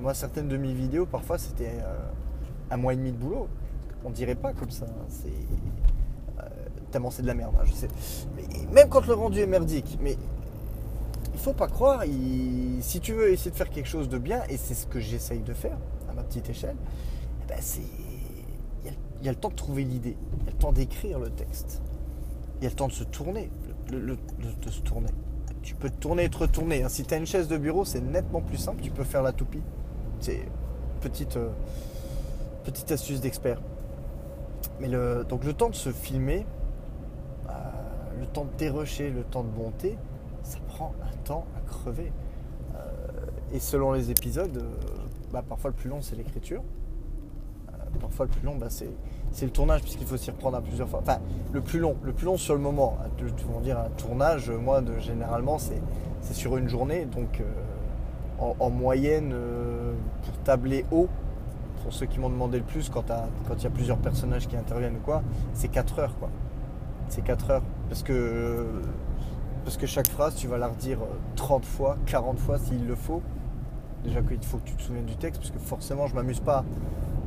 Moi, 0.00 0.14
certaines 0.14 0.46
de 0.46 0.56
mes 0.56 0.72
vidéos, 0.72 1.06
parfois, 1.06 1.38
c'était 1.38 1.72
euh, 1.82 1.98
un 2.70 2.76
mois 2.76 2.92
et 2.92 2.96
demi 2.96 3.10
de 3.10 3.16
boulot. 3.16 3.48
On 4.04 4.10
dirait 4.10 4.36
pas 4.36 4.52
comme 4.52 4.70
ça. 4.70 4.86
Hein. 4.86 5.06
C'est 5.08 5.32
tellement 6.90 7.10
c'est 7.10 7.22
de 7.22 7.26
la 7.26 7.34
merde, 7.34 7.54
hein, 7.58 7.64
je 7.64 7.72
sais. 7.72 7.88
même 8.72 8.88
quand 8.88 9.06
le 9.06 9.14
rendu 9.14 9.40
est 9.40 9.46
merdique, 9.46 9.98
mais 10.00 10.16
il 11.34 11.40
faut 11.40 11.52
pas 11.52 11.68
croire, 11.68 12.02
si 12.80 13.00
tu 13.00 13.12
veux 13.12 13.30
essayer 13.30 13.50
de 13.50 13.56
faire 13.56 13.70
quelque 13.70 13.88
chose 13.88 14.08
de 14.08 14.18
bien, 14.18 14.42
et 14.48 14.56
c'est 14.56 14.74
ce 14.74 14.86
que 14.86 15.00
j'essaye 15.00 15.40
de 15.40 15.54
faire 15.54 15.76
à 16.10 16.14
ma 16.14 16.22
petite 16.22 16.48
échelle, 16.50 16.76
eh 17.42 17.48
ben 17.48 17.58
il 19.20 19.26
y, 19.26 19.28
a 19.28 19.32
le 19.32 19.38
temps 19.38 19.48
de 19.48 19.54
trouver 19.54 19.84
l'idée, 19.84 20.16
il 20.40 20.46
y 20.46 20.48
a 20.48 20.52
le 20.52 20.58
temps 20.58 20.72
d'écrire 20.72 21.18
le 21.18 21.30
texte, 21.30 21.82
il 22.58 22.64
y 22.64 22.66
a 22.66 22.70
le 22.70 22.76
temps 22.76 22.86
de 22.86 22.92
se 22.92 23.04
tourner, 23.04 23.50
de 23.90 24.70
se 24.70 24.80
tourner. 24.80 25.10
Tu 25.68 25.74
peux 25.74 25.90
tourner 25.90 26.24
et 26.24 26.30
te 26.30 26.38
retourner. 26.38 26.82
Hein. 26.82 26.88
Si 26.88 27.04
tu 27.04 27.12
as 27.12 27.18
une 27.18 27.26
chaise 27.26 27.46
de 27.46 27.58
bureau, 27.58 27.84
c'est 27.84 28.00
nettement 28.00 28.40
plus 28.40 28.56
simple. 28.56 28.80
Tu 28.80 28.90
peux 28.90 29.04
faire 29.04 29.22
la 29.22 29.32
toupie. 29.32 29.60
C'est 30.18 30.40
petite, 31.02 31.36
euh, 31.36 31.50
astuce 32.88 33.20
d'expert. 33.20 33.60
Mais 34.80 34.88
le, 34.88 35.26
donc 35.28 35.44
le 35.44 35.52
temps 35.52 35.68
de 35.68 35.74
se 35.74 35.90
filmer, 35.90 36.46
le 38.18 38.26
temps 38.26 38.46
de 38.46 38.56
dérocher, 38.56 39.10
le 39.10 39.24
temps 39.24 39.44
de 39.44 39.54
monter, 39.62 39.98
ça 40.42 40.58
prend 40.68 40.94
un 41.02 41.16
temps 41.24 41.44
à 41.54 41.60
crever. 41.68 42.12
Euh, 42.74 42.80
et 43.52 43.60
selon 43.60 43.92
les 43.92 44.10
épisodes, 44.10 44.56
euh, 44.56 45.04
bah, 45.34 45.44
parfois 45.46 45.68
le 45.68 45.76
plus 45.76 45.90
long 45.90 46.00
c'est 46.00 46.16
l'écriture. 46.16 46.62
Euh, 47.68 47.72
parfois 48.00 48.24
le 48.24 48.30
plus 48.30 48.46
long 48.46 48.56
bah, 48.56 48.70
c'est, 48.70 48.88
le 49.42 49.50
tournage 49.50 49.82
puisqu'il 49.82 50.06
faut 50.06 50.16
s'y 50.16 50.30
reprendre 50.30 50.56
à 50.56 50.60
plusieurs 50.60 50.88
fois. 50.88 51.00
Enfin, 51.02 51.18
le 51.52 51.60
plus 51.60 51.78
long, 51.78 51.96
le 52.02 52.12
plus 52.12 52.26
long 52.26 52.36
sur 52.36 52.54
le 52.54 52.60
moment. 52.60 52.96
Tout 53.16 53.26
dire 53.62 53.78
un 53.78 53.90
tournage, 53.90 54.50
moi 54.50 54.80
de, 54.80 54.98
généralement 54.98 55.58
c'est, 55.58 55.80
sur 56.34 56.56
une 56.56 56.68
journée. 56.68 57.04
Donc 57.06 57.42
en, 58.38 58.70
moyenne, 58.70 59.34
pour 60.22 60.34
tabler 60.44 60.84
haut, 60.90 61.08
pour 61.82 61.92
ceux 61.92 62.06
qui 62.06 62.20
m'ont 62.20 62.30
demandé 62.30 62.58
le 62.58 62.64
plus, 62.64 62.88
quand 62.90 63.04
il 63.56 63.62
y 63.62 63.66
a 63.66 63.70
plusieurs 63.70 63.98
personnages 63.98 64.48
qui 64.48 64.56
interviennent 64.56 64.96
ou 64.96 65.04
quoi, 65.04 65.22
c'est 65.54 65.68
4 65.68 65.98
heures 65.98 66.16
quoi 66.18 66.30
c'est 67.08 67.22
4 67.22 67.50
heures. 67.50 67.62
Parce 67.88 68.02
que, 68.02 68.66
parce 69.64 69.76
que 69.76 69.86
chaque 69.86 70.08
phrase, 70.08 70.34
tu 70.36 70.46
vas 70.46 70.58
la 70.58 70.68
redire 70.68 70.98
30 71.36 71.64
fois, 71.64 71.96
40 72.06 72.38
fois 72.38 72.58
s'il 72.58 72.86
le 72.86 72.94
faut. 72.94 73.22
Déjà 74.04 74.22
qu'il 74.22 74.42
faut 74.44 74.58
que 74.58 74.68
tu 74.68 74.74
te 74.74 74.82
souviennes 74.82 75.06
du 75.06 75.16
texte, 75.16 75.40
parce 75.40 75.50
que 75.50 75.58
forcément, 75.58 76.06
je 76.06 76.14
m'amuse 76.14 76.40
pas 76.40 76.64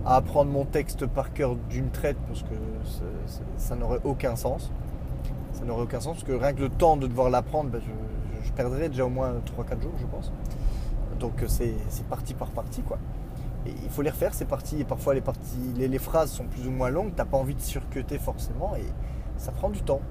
à 0.05 0.15
apprendre 0.15 0.51
mon 0.51 0.65
texte 0.65 1.05
par 1.05 1.33
cœur 1.33 1.55
d'une 1.69 1.89
traite, 1.89 2.17
parce 2.27 2.43
que 2.43 2.55
ça 3.57 3.75
n'aurait 3.75 4.01
aucun 4.03 4.35
sens. 4.35 4.71
Ça 5.53 5.65
n'aurait 5.65 5.83
aucun 5.83 5.99
sens, 5.99 6.17
parce 6.17 6.23
que 6.23 6.33
rien 6.33 6.53
que 6.53 6.61
le 6.61 6.69
temps 6.69 6.97
de 6.97 7.07
devoir 7.07 7.29
l'apprendre, 7.29 7.69
ben, 7.69 7.81
je, 7.81 8.51
perdrais 8.53 8.89
déjà 8.89 9.05
au 9.05 9.09
moins 9.09 9.33
3-4 9.57 9.81
jours, 9.81 9.93
je 9.99 10.05
pense. 10.05 10.31
Donc 11.19 11.43
c'est 11.47 11.75
partie 12.09 12.33
par 12.33 12.49
partie, 12.49 12.81
quoi. 12.81 12.97
Il 13.65 13.89
faut 13.89 14.01
les 14.01 14.09
refaire, 14.09 14.33
ces 14.33 14.45
parties, 14.45 14.81
et 14.81 14.83
parfois 14.83 15.13
les, 15.13 15.21
parties, 15.21 15.73
les, 15.77 15.87
les 15.87 15.99
phrases 15.99 16.31
sont 16.31 16.45
plus 16.45 16.67
ou 16.67 16.71
moins 16.71 16.89
longues, 16.89 17.13
t'as 17.15 17.25
pas 17.25 17.37
envie 17.37 17.53
de 17.53 17.61
surcuter 17.61 18.17
forcément, 18.17 18.75
et, 18.75 18.85
ça 19.41 19.51
prend 19.51 19.69
du 19.69 19.81
temps. 19.81 20.01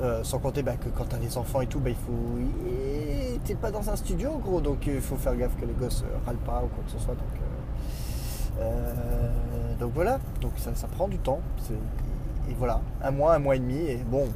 Euh, 0.00 0.22
sans 0.24 0.38
compter 0.38 0.62
bah, 0.62 0.76
que 0.76 0.88
quand 0.90 1.04
t'as 1.04 1.18
des 1.18 1.38
enfants 1.38 1.60
et 1.60 1.66
tout, 1.66 1.78
bah, 1.78 1.90
il 1.90 1.96
faut. 1.96 3.38
T'es 3.44 3.54
pas 3.54 3.70
dans 3.70 3.88
un 3.88 3.96
studio 3.96 4.38
gros, 4.38 4.60
donc 4.60 4.86
il 4.86 5.00
faut 5.00 5.16
faire 5.16 5.36
gaffe 5.36 5.56
que 5.60 5.64
les 5.64 5.72
gosses 5.72 6.02
euh, 6.02 6.18
râlent 6.26 6.36
pas 6.36 6.62
ou 6.64 6.68
quoi 6.68 6.84
que 6.84 6.90
ce 6.90 6.98
soit. 6.98 7.14
Euh, 7.14 7.45
donc 9.78 9.92
voilà, 9.94 10.18
donc 10.40 10.52
ça, 10.56 10.72
prend 10.88 11.08
du 11.08 11.18
temps. 11.18 11.40
Et 12.48 12.54
voilà, 12.54 12.80
un 13.02 13.10
mois, 13.10 13.34
un 13.34 13.38
mois 13.38 13.56
et 13.56 13.58
demi. 13.58 13.78
Et 13.78 13.96
bon, 13.96 14.28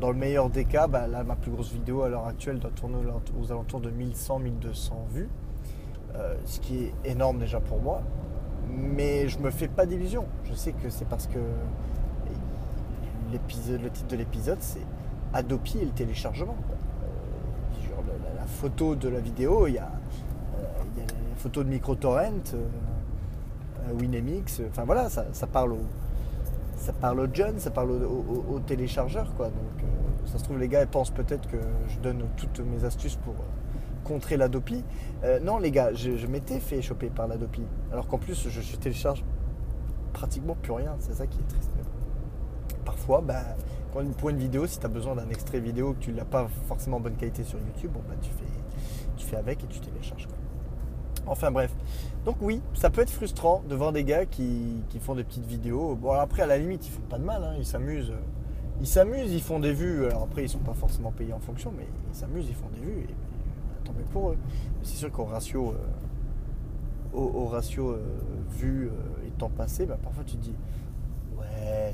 dans, 0.00 0.10
le 0.10 0.16
meilleur 0.16 0.50
des 0.50 0.64
cas, 0.64 0.86
bah, 0.86 1.06
là, 1.06 1.22
ma 1.22 1.36
plus 1.36 1.50
grosse 1.50 1.72
vidéo 1.72 2.02
à 2.02 2.08
l'heure 2.08 2.26
actuelle 2.26 2.58
doit 2.58 2.70
tourner 2.70 2.96
aux 3.40 3.52
alentours 3.52 3.80
de 3.80 3.90
1100-1200 3.90 4.92
vues. 5.12 5.28
ce 6.44 6.60
qui 6.60 6.84
est 6.84 6.92
énorme 7.04 7.38
déjà 7.38 7.60
pour 7.60 7.80
moi. 7.80 8.02
Mais 8.68 9.28
je 9.28 9.38
me 9.38 9.50
fais 9.50 9.68
pas 9.68 9.86
d'illusions. 9.86 10.26
Je 10.44 10.54
sais 10.54 10.72
que 10.72 10.90
c'est 10.90 11.08
parce 11.08 11.26
que 11.26 11.38
le 13.32 13.90
titre 13.90 14.08
de 14.08 14.16
l'épisode, 14.16 14.58
c'est 14.60 14.84
Adopi 15.32 15.78
et 15.78 15.84
le 15.84 15.90
téléchargement. 15.90 16.56
Euh, 16.72 18.36
la, 18.36 18.44
photo 18.46 18.96
de 18.96 19.08
la 19.08 19.20
vidéo, 19.20 19.66
il 19.66 19.74
y 19.74 19.78
a, 19.78 19.90
euh, 21.40 21.48
il 21.48 21.56
y 21.56 21.58
a 21.58 21.60
la 21.60 21.62
photo 21.62 21.64
de 21.64 21.68
MicroTorrent, 21.68 22.54
euh, 22.54 23.92
Winemix, 23.98 24.60
enfin 24.68 24.84
voilà, 24.84 25.08
ça, 25.08 25.46
parle 25.46 25.72
au, 25.72 25.80
ça 26.76 26.92
parle 26.92 27.20
aux 27.20 27.34
jeunes, 27.34 27.58
ça 27.58 27.70
parle 27.70 27.90
aux, 27.90 28.60
téléchargeurs. 28.60 29.34
Quoi. 29.34 29.46
Donc 29.46 29.84
ça 30.26 30.38
se 30.38 30.44
trouve, 30.44 30.58
les 30.58 30.68
gars 30.68 30.84
pensent 30.86 31.10
peut-être 31.10 31.48
que 31.48 31.58
je 31.88 31.98
donne 31.98 32.24
toutes 32.36 32.60
mes 32.60 32.84
astuces 32.84 33.16
pour 33.16 33.34
contrer 34.04 34.36
l'Adopi. 34.36 34.84
non, 35.42 35.58
les 35.58 35.70
gars, 35.70 35.92
je, 35.94 36.26
m'étais 36.26 36.60
fait 36.60 36.82
choper 36.82 37.08
par 37.08 37.26
l'Adopi. 37.26 37.62
Alors 37.92 38.06
qu'en 38.06 38.18
plus, 38.18 38.48
je, 38.48 38.76
télécharge 38.76 39.24
pratiquement 40.12 40.56
plus 40.60 40.72
rien. 40.72 40.96
C'est 41.00 41.14
ça 41.14 41.26
qui 41.26 41.38
est 41.38 41.48
triste 41.48 41.70
parfois, 42.84 43.20
bah, 43.20 43.56
pour 44.18 44.30
une 44.30 44.38
vidéo, 44.38 44.66
si 44.66 44.78
tu 44.78 44.86
as 44.86 44.88
besoin 44.88 45.14
d'un 45.14 45.28
extrait 45.28 45.60
vidéo 45.60 45.94
que 45.94 46.00
tu 46.00 46.12
l'as 46.12 46.24
pas 46.24 46.48
forcément 46.66 46.98
en 46.98 47.00
bonne 47.00 47.16
qualité 47.16 47.44
sur 47.44 47.58
YouTube, 47.58 47.92
bon, 47.92 48.02
bah, 48.08 48.14
tu, 48.20 48.30
fais, 48.30 48.44
tu 49.16 49.26
fais 49.26 49.36
avec 49.36 49.62
et 49.64 49.66
tu 49.66 49.80
télécharges. 49.80 50.26
Enfin 51.30 51.52
bref. 51.52 51.72
Donc 52.24 52.36
oui, 52.40 52.60
ça 52.74 52.90
peut 52.90 53.02
être 53.02 53.10
frustrant 53.10 53.62
de 53.68 53.74
voir 53.76 53.92
des 53.92 54.02
gars 54.02 54.26
qui, 54.26 54.82
font 55.00 55.14
des 55.14 55.22
petites 55.22 55.46
vidéos. 55.46 55.94
Bon 55.94 56.10
après 56.10 56.42
à 56.42 56.46
la 56.46 56.58
limite 56.58 56.84
ils 56.86 56.90
font 56.90 57.02
pas 57.08 57.18
de 57.18 57.24
mal, 57.24 57.44
hein. 57.44 57.54
ils 57.56 57.64
s'amusent. 57.64 58.12
Ils 58.80 58.86
s'amusent, 58.86 59.32
ils 59.32 59.40
font 59.40 59.60
des 59.60 59.72
vues. 59.72 60.06
Alors 60.06 60.24
après 60.24 60.42
ils 60.42 60.48
sont 60.48 60.58
pas 60.58 60.74
forcément 60.74 61.12
payés 61.12 61.32
en 61.32 61.38
fonction, 61.38 61.72
mais 61.76 61.86
ils 62.12 62.16
s'amusent, 62.16 62.46
ils 62.48 62.56
font 62.56 62.68
des 62.74 62.80
vues. 62.80 63.06
Et, 63.08 63.14
tant 63.84 63.92
mieux 63.92 64.04
pour 64.12 64.30
eux. 64.30 64.38
C'est 64.82 64.96
sûr 64.96 65.12
qu'au 65.12 65.24
ratio, 65.24 65.70
euh, 65.70 67.16
au, 67.16 67.46
ratio 67.46 67.90
euh, 67.90 68.02
euh, 68.64 68.88
et 69.24 69.30
temps 69.38 69.50
passé, 69.50 69.86
bah, 69.86 69.98
parfois 70.02 70.24
tu 70.24 70.36
te 70.36 70.42
dis 70.42 70.54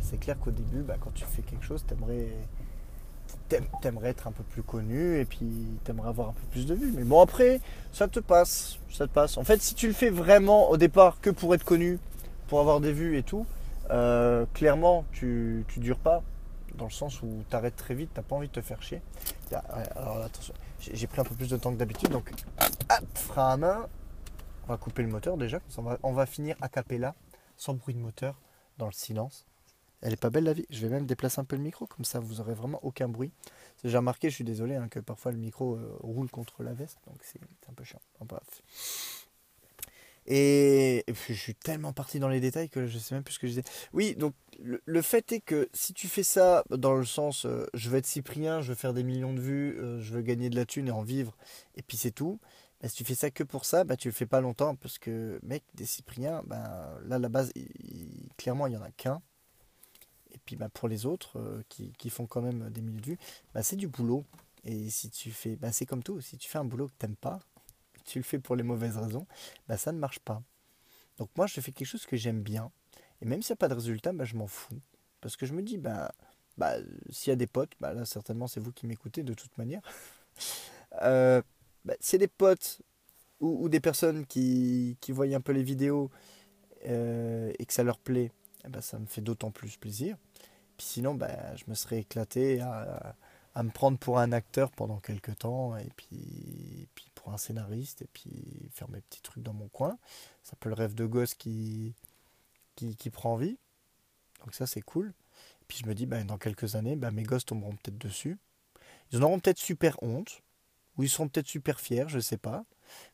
c'est 0.01 0.19
clair 0.19 0.39
qu'au 0.39 0.51
début, 0.51 0.83
bah, 0.83 0.95
quand 1.01 1.13
tu 1.13 1.25
fais 1.25 1.43
quelque 1.43 1.65
chose, 1.65 1.85
t'aimerais 1.85 2.29
t'aimerais 3.49 4.11
être 4.11 4.27
un 4.27 4.33
peu 4.33 4.43
plus 4.43 4.63
connu 4.63 5.19
et 5.19 5.25
puis 5.25 5.49
t'aimerais 5.85 6.09
avoir 6.09 6.31
un 6.31 6.33
peu 6.33 6.47
plus 6.51 6.67
de 6.67 6.75
vues. 6.75 6.93
Mais 6.97 7.05
bon 7.05 7.21
après, 7.21 7.61
ça 7.93 8.09
te 8.09 8.21
passe, 8.21 8.79
ça 8.91 9.07
te 9.07 9.13
passe. 9.13 9.37
En 9.39 9.45
fait, 9.45 9.63
si 9.63 9.75
tu 9.75 9.87
le 9.87 9.93
fais 9.93 10.11
vraiment 10.11 10.71
au 10.71 10.77
départ 10.77 11.21
que 11.21 11.31
pour 11.31 11.55
être 11.55 11.65
connu, 11.65 11.99
pour 12.49 12.61
avoir 12.61 12.81
des 12.81 12.93
vues 12.93 13.17
et 13.19 13.23
tout, 13.23 13.47
euh, 13.91 14.47
clairement 14.55 15.05
tu, 15.13 15.65
tu 15.69 15.81
dures 15.81 15.99
pas 15.99 16.23
dans 16.77 16.87
le 16.87 16.91
sens 16.91 17.23
où 17.23 17.45
tu 17.49 17.57
arrêtes 17.57 17.77
très 17.77 17.95
vite, 17.95 18.11
t'as 18.15 18.23
pas 18.23 18.37
envie 18.37 18.49
de 18.49 18.53
te 18.53 18.61
faire 18.61 18.83
chier. 18.83 19.01
Alors 19.95 20.19
attention, 20.23 20.55
j'ai 20.79 21.07
pris 21.07 21.21
un 21.21 21.25
peu 21.25 21.35
plus 21.35 21.49
de 21.49 21.57
temps 21.57 21.73
que 21.73 21.79
d'habitude, 21.79 22.11
donc 22.11 22.31
hop, 22.61 23.05
frein 23.15 23.53
à 23.53 23.57
main. 23.57 23.87
On 24.65 24.73
va 24.73 24.77
couper 24.77 25.03
le 25.03 25.09
moteur 25.09 25.37
déjà, 25.37 25.61
on 25.79 25.83
va, 25.83 25.99
on 26.03 26.13
va 26.13 26.27
finir 26.27 26.57
a 26.61 26.69
sans 27.57 27.75
bruit 27.75 27.95
de 27.95 28.01
moteur, 28.01 28.35
dans 28.79 28.87
le 28.87 28.93
silence. 28.93 29.47
Elle 30.03 30.13
est 30.13 30.21
pas 30.21 30.31
belle 30.31 30.45
la 30.45 30.53
vie. 30.53 30.67
Je 30.71 30.81
vais 30.81 30.89
même 30.89 31.07
déplacer 31.07 31.41
un 31.41 31.45
peu 31.45 31.57
le 31.57 31.63
micro, 31.63 31.87
comme 31.87 32.05
ça 32.05 32.21
vous 32.21 32.41
aurez 32.41 32.55
vraiment 32.55 32.81
aucun 32.85 33.09
bruit. 33.09 33.33
Déjà 33.83 33.99
remarqué, 33.99 34.31
je 34.31 34.35
suis 34.35 34.45
désolé, 34.45 34.77
hein, 34.77 34.89
que 34.89 35.01
parfois 35.01 35.33
le 35.33 35.39
micro 35.39 35.77
euh, 35.77 35.97
roule 36.01 36.31
contre 36.31 36.63
la 36.63 36.75
veste, 36.75 36.99
donc 37.07 37.17
c'est 37.23 37.41
un 37.69 37.73
peu 37.75 37.85
chiant. 37.85 38.01
Et, 40.29 41.05
je 41.29 41.33
suis 41.35 41.55
tellement 41.55 41.93
parti 41.93 42.19
dans 42.19 42.29
les 42.29 42.41
détails 42.41 42.69
que 42.69 42.87
je 42.87 42.99
sais 42.99 43.15
même 43.15 43.23
plus 43.23 43.35
ce 43.35 43.39
que 43.39 43.47
je 43.47 43.53
disais. 43.53 43.65
Oui, 43.93 44.17
donc 44.17 44.35
le, 44.59 45.03
fait 45.03 45.33
est 45.33 45.41
que 45.41 45.69
si 45.73 45.95
tu 45.95 46.09
fais 46.09 46.25
ça 46.25 46.65
dans 46.71 46.95
le 46.95 47.05
sens 47.05 47.47
euh, 47.47 47.67
je 47.75 47.91
veux 47.91 47.99
être 47.99 48.07
Cyprien, 48.07 48.61
je 48.61 48.71
veux 48.71 48.75
faire 48.75 48.93
des 48.93 49.05
millions 49.05 49.33
de 49.33 49.41
vues, 49.41 49.79
euh, 49.79 50.01
je 50.01 50.15
veux 50.15 50.23
gagner 50.23 50.51
de 50.51 50.57
la 50.57 50.67
thune 50.67 50.89
et 50.89 50.91
en 50.91 51.03
vivre, 51.03 51.37
et 51.77 51.83
puis 51.83 51.97
c'est 51.97 52.11
tout, 52.11 52.41
bah, 52.81 52.89
si 52.89 52.97
tu 52.97 53.05
fais 53.05 53.15
ça 53.15 53.31
que 53.31 53.43
pour 53.43 53.65
ça, 53.65 53.85
bah, 53.85 53.97
tu 53.97 54.09
le 54.09 54.15
fais 54.15 54.27
pas 54.27 54.41
longtemps 54.41 54.77
parce 54.77 54.99
que, 54.99 55.39
mec, 55.43 55.65
des 55.75 55.87
Cypriens, 55.87 56.43
bah, 56.47 56.99
là, 57.07 57.19
la 57.19 57.29
base, 57.29 57.53
clairement, 58.37 58.67
il 58.67 58.75
y 58.75 58.77
en 58.77 58.83
a 58.83 58.91
qu'un. 58.91 59.23
Et 60.37 60.41
puis 60.45 60.57
bah, 60.57 60.69
pour 60.69 60.89
les 60.89 61.07
autres 61.07 61.39
euh, 61.39 61.63
qui, 61.69 61.93
qui, 61.99 62.11
font 62.11 62.27
quand 62.27 62.43
même 62.43 62.71
des 62.71 62.83
milliers 62.83 63.01
de 63.01 63.07
vues, 63.07 63.19
bah, 63.55 63.63
c'est 63.63 63.77
du 63.77 63.89
boulot. 63.89 64.25
Et 64.65 64.91
si 64.91 65.11
tu 65.11 65.31
fais, 65.31 65.57
bah, 65.57 65.73
c'est 65.73 65.87
comme 65.87 66.03
tout, 66.03 66.21
si 66.21 66.37
tu 66.37 66.49
fais 66.49 66.59
un 66.59 66.65
boulot 66.65 66.89
que 66.89 66.95
tu 66.99 67.07
n'aimes 67.07 67.17
pas, 67.17 67.41
tu 68.05 68.19
le 68.19 68.25
fais 68.25 68.39
pour 68.39 68.57
les 68.57 68.63
mauvaises 68.63 68.97
raisons, 68.97 69.27
ça 69.77 69.93
ne 69.93 69.99
marche 69.99 70.21
pas. 70.21 70.43
Donc 71.19 71.31
moi, 71.37 71.47
je 71.47 71.61
fais 71.61 71.73
quelque 71.73 71.89
chose 71.89 72.07
que 72.07 72.17
j'aime 72.17 72.43
bien. 72.43 72.71
Et 73.23 73.25
même 73.25 73.43
s'il 73.43 73.53
n'y 73.55 73.57
a 73.57 73.61
pas 73.61 73.69
de 73.69 73.75
résultat, 73.75 74.13
je 74.25 74.37
m'en 74.37 74.47
fous. 74.47 74.79
Parce 75.21 75.37
que 75.37 75.47
je 75.47 75.55
me 75.55 75.63
dis, 75.63 75.79
bah, 75.79 76.13
s'il 77.11 77.31
y 77.31 77.33
a 77.33 77.37
des 77.37 77.47
potes, 77.47 77.73
là 77.81 78.05
certainement 78.05 78.47
c'est 78.47 78.61
vous 78.61 78.73
qui 78.73 78.87
m'écoutez 78.87 79.23
de 79.23 79.35
toute 79.35 79.57
manière. 79.59 79.81
euh, 81.03 81.43
bah, 81.85 81.95
a 81.95 82.17
des 82.19 82.29
potes 82.29 82.83
ou, 83.41 83.69
des 83.69 83.81
personnes 83.81 84.27
qui, 84.27 84.97
qui, 85.01 85.13
voient 85.13 85.27
un 85.27 85.41
peu 85.41 85.53
les 85.53 85.63
vidéos 85.63 86.11
euh, 86.87 87.53
et 87.59 87.67
que 87.67 87.73
ça 87.73 87.83
leur 87.83 87.99
plaît, 87.99 88.33
eh 88.65 88.69
ben, 88.69 88.81
ça 88.81 88.99
me 88.99 89.07
fait 89.07 89.21
d'autant 89.21 89.51
plus 89.51 89.77
plaisir. 89.77 90.17
Puis 90.77 90.87
sinon, 90.87 91.15
bah, 91.15 91.55
je 91.57 91.65
me 91.69 91.75
serais 91.75 92.01
éclaté 92.01 92.61
à, 92.61 93.15
me 93.63 93.71
prendre 93.71 93.99
pour 93.99 94.19
un 94.19 94.33
acteur 94.33 94.71
pendant 94.71 94.99
quelques 94.99 95.39
temps 95.39 95.77
et 95.77 95.89
puis, 95.97 96.89
pour 97.15 97.33
un 97.33 97.39
scénariste 97.39 98.03
et 98.03 98.09
puis 98.13 98.69
faire 98.71 98.89
mes 98.91 99.01
petits 99.01 99.23
trucs 99.23 99.43
dans 99.43 99.55
mon 99.55 99.69
coin. 99.69 99.99
C'est 100.43 100.55
un 100.55 100.59
peu 100.61 100.69
le 100.69 100.75
rêve 100.75 100.95
de 100.95 101.07
gosse 101.07 101.35
qui, 101.35 101.95
qui, 102.77 103.11
prend 103.11 103.37
vie. 103.37 103.59
Donc 104.45 104.55
ça, 104.55 104.67
c'est 104.67 104.83
cool. 104.83 105.13
Puis 105.69 105.79
je 105.83 105.87
me 105.87 105.95
dis, 105.95 106.07
bah, 106.07 106.23
dans 106.23 106.39
quelques 106.39 106.77
années, 106.77 106.97
bah, 106.97 107.11
mes 107.11 107.25
gosses 107.25 107.47
tomberont 107.47 107.73
peut-être 107.77 107.99
dessus. 107.99 108.39
Ils 109.11 109.19
en 109.19 109.23
auront 109.23 109.41
peut-être 109.41 109.59
super 109.59 110.01
honte, 110.03 110.43
ou 110.97 111.03
ils 111.03 111.11
seront 111.11 111.29
peut-être 111.29 111.49
super 111.49 111.81
fiers, 111.81 112.09
je 112.09 112.17
ne 112.17 112.23
sais 112.23 112.37
pas. 112.37 112.65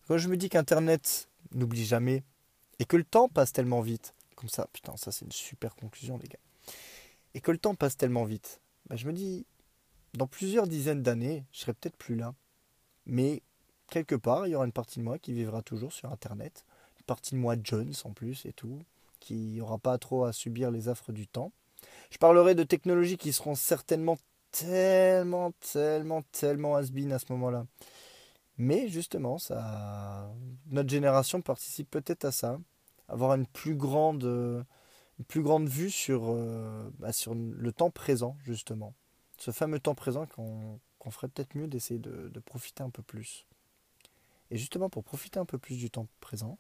Quand 0.07 0.18
je 0.18 0.29
me 0.29 0.37
dis 0.37 0.48
qu'Internet 0.48 1.29
n'oublie 1.53 1.85
jamais, 1.85 2.22
et 2.79 2.85
que 2.85 2.96
le 2.96 3.05
temps 3.05 3.29
passe 3.29 3.53
tellement 3.53 3.81
vite, 3.81 4.14
comme 4.35 4.48
ça, 4.48 4.68
putain, 4.72 4.96
ça 4.96 5.12
c'est 5.12 5.25
une 5.25 5.33
super 5.33 5.75
conclusion, 5.77 6.18
les 6.18 6.29
gars. 6.29 6.38
Et 7.34 7.40
que 7.40 7.50
le 7.50 7.58
temps 7.58 7.74
passe 7.74 7.96
tellement 7.96 8.24
vite, 8.24 8.60
bah, 8.88 8.96
je 8.96 9.06
me 9.06 9.12
dis, 9.12 9.46
dans 10.14 10.26
plusieurs 10.26 10.66
dizaines 10.66 11.02
d'années, 11.02 11.44
je 11.52 11.60
serai 11.60 11.72
peut-être 11.72 11.96
plus 11.96 12.16
là. 12.16 12.34
Mais 13.06 13.42
quelque 13.88 14.14
part, 14.14 14.46
il 14.46 14.50
y 14.50 14.54
aura 14.54 14.66
une 14.66 14.72
partie 14.72 14.98
de 14.98 15.04
moi 15.04 15.18
qui 15.18 15.32
vivra 15.32 15.62
toujours 15.62 15.92
sur 15.92 16.10
Internet. 16.12 16.64
Une 16.98 17.04
partie 17.04 17.34
de 17.34 17.40
moi 17.40 17.56
Jones 17.62 17.94
en 18.04 18.12
plus 18.12 18.44
et 18.46 18.52
tout, 18.52 18.78
qui 19.20 19.56
n'aura 19.58 19.78
pas 19.78 19.98
trop 19.98 20.24
à 20.24 20.32
subir 20.32 20.70
les 20.70 20.88
affres 20.88 21.12
du 21.12 21.26
temps. 21.26 21.52
Je 22.10 22.18
parlerai 22.18 22.54
de 22.54 22.62
technologies 22.62 23.16
qui 23.16 23.32
seront 23.32 23.54
certainement 23.54 24.18
tellement, 24.50 25.52
tellement, 25.72 26.22
tellement 26.30 26.76
has 26.76 26.90
à 27.10 27.18
ce 27.18 27.32
moment-là. 27.32 27.66
Mais 28.58 28.88
justement, 28.88 29.38
ça, 29.38 30.30
notre 30.70 30.90
génération 30.90 31.40
participe 31.40 31.90
peut-être 31.90 32.26
à 32.26 32.32
ça, 32.32 32.60
avoir 33.08 33.34
une 33.34 33.46
plus 33.46 33.74
grande, 33.74 34.64
une 35.18 35.25
plus 35.25 35.42
grande 35.42 35.68
vue 35.68 35.90
sur, 35.90 36.25
euh, 36.31 36.90
bah, 36.98 37.12
sur 37.12 37.35
le 37.35 37.72
temps 37.72 37.90
présent, 37.90 38.37
justement. 38.44 38.94
Ce 39.38 39.51
fameux 39.51 39.81
temps 39.81 39.94
présent 39.94 40.27
qu'on 40.27 40.81
ferait 41.11 41.29
peut-être 41.29 41.55
mieux 41.55 41.66
d'essayer 41.66 41.98
de, 41.98 42.29
de, 42.29 42.40
profiter 42.40 42.83
un 42.83 42.90
peu 42.90 43.03
plus. 43.03 43.46
Et 44.51 44.59
justement, 44.59 44.88
pour 44.88 45.05
profiter 45.05 45.38
un 45.38 45.44
peu 45.44 45.59
plus 45.59 45.77
du 45.77 45.90
temps 45.90 46.07
présent, 46.20 46.59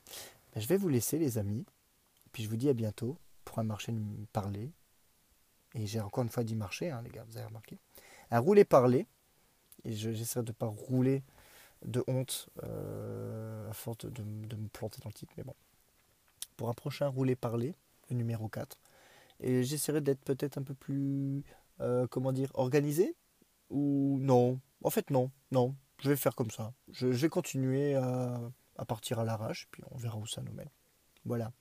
bah, 0.54 0.60
je 0.60 0.66
vais 0.66 0.76
vous 0.76 0.88
laisser, 0.88 1.18
les 1.18 1.38
amis. 1.38 1.64
Puis 2.32 2.42
je 2.42 2.48
vous 2.48 2.56
dis 2.56 2.68
à 2.68 2.72
bientôt 2.72 3.18
pour 3.44 3.58
un 3.58 3.64
marché 3.64 3.92
de 3.92 4.00
parler. 4.32 4.70
Et 5.74 5.86
j'ai 5.86 6.00
encore 6.00 6.22
une 6.24 6.30
fois 6.30 6.44
dit 6.44 6.56
marché, 6.56 6.90
hein, 6.90 7.02
les 7.02 7.10
gars, 7.10 7.24
vous 7.28 7.36
avez 7.36 7.46
remarqué. 7.46 7.78
Un 8.30 8.38
rouler-parler. 8.38 9.06
Et 9.84 9.92
j'essaierai 9.92 10.44
de 10.44 10.50
ne 10.50 10.54
pas 10.54 10.66
rouler 10.66 11.22
de 11.84 12.04
honte 12.06 12.48
euh, 12.62 13.68
à 13.68 13.72
force 13.72 13.98
de, 13.98 14.22
me 14.22 14.68
planter 14.68 15.00
dans 15.02 15.08
le 15.08 15.14
titre. 15.14 15.32
Mais 15.36 15.44
bon. 15.44 15.54
Pour 16.56 16.68
un 16.68 16.74
prochain 16.74 17.08
rouler-parler, 17.08 17.74
numéro 18.14 18.48
4. 18.48 18.78
Et 19.40 19.64
j'essaierai 19.64 20.00
d'être 20.00 20.22
peut-être 20.22 20.58
un 20.58 20.62
peu 20.62 20.74
plus, 20.74 21.44
euh, 21.80 22.06
comment 22.08 22.32
dire, 22.32 22.50
organisé. 22.54 23.16
Ou 23.70 24.18
non? 24.20 24.60
En 24.82 24.90
fait, 24.90 25.10
non. 25.10 25.30
Non. 25.50 25.74
Je 25.98 26.10
vais 26.10 26.16
faire 26.16 26.34
comme 26.34 26.50
ça. 26.50 26.72
Je, 26.90 27.06
vais 27.08 27.28
continuer 27.28 27.94
à, 27.94 28.40
partir 28.86 29.18
à 29.18 29.24
l'arrache. 29.24 29.68
Puis 29.70 29.82
on 29.90 29.96
verra 29.96 30.18
où 30.18 30.26
ça 30.26 30.42
nous 30.42 30.52
mène. 30.52 30.70
Voilà. 31.24 31.52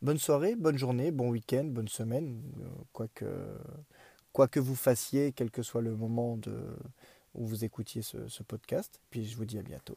Bonne 0.00 0.18
soirée, 0.18 0.56
bonne 0.56 0.78
journée, 0.78 1.12
bon 1.12 1.30
week-end, 1.30 1.64
bonne 1.64 1.86
semaine, 1.86 2.42
euh, 2.60 2.68
quoi 4.32 4.48
que, 4.48 4.58
vous 4.58 4.74
fassiez, 4.74 5.32
quel 5.32 5.52
que 5.52 5.62
soit 5.62 5.82
le 5.82 5.96
moment 5.96 6.38
où 7.34 7.46
vous 7.46 7.64
écoutiez 7.64 8.02
ce 8.02 8.42
podcast. 8.42 9.00
Puis 9.10 9.24
je 9.24 9.36
vous 9.36 9.44
dis 9.44 9.58
à 9.58 9.62
bientôt. 9.62 9.96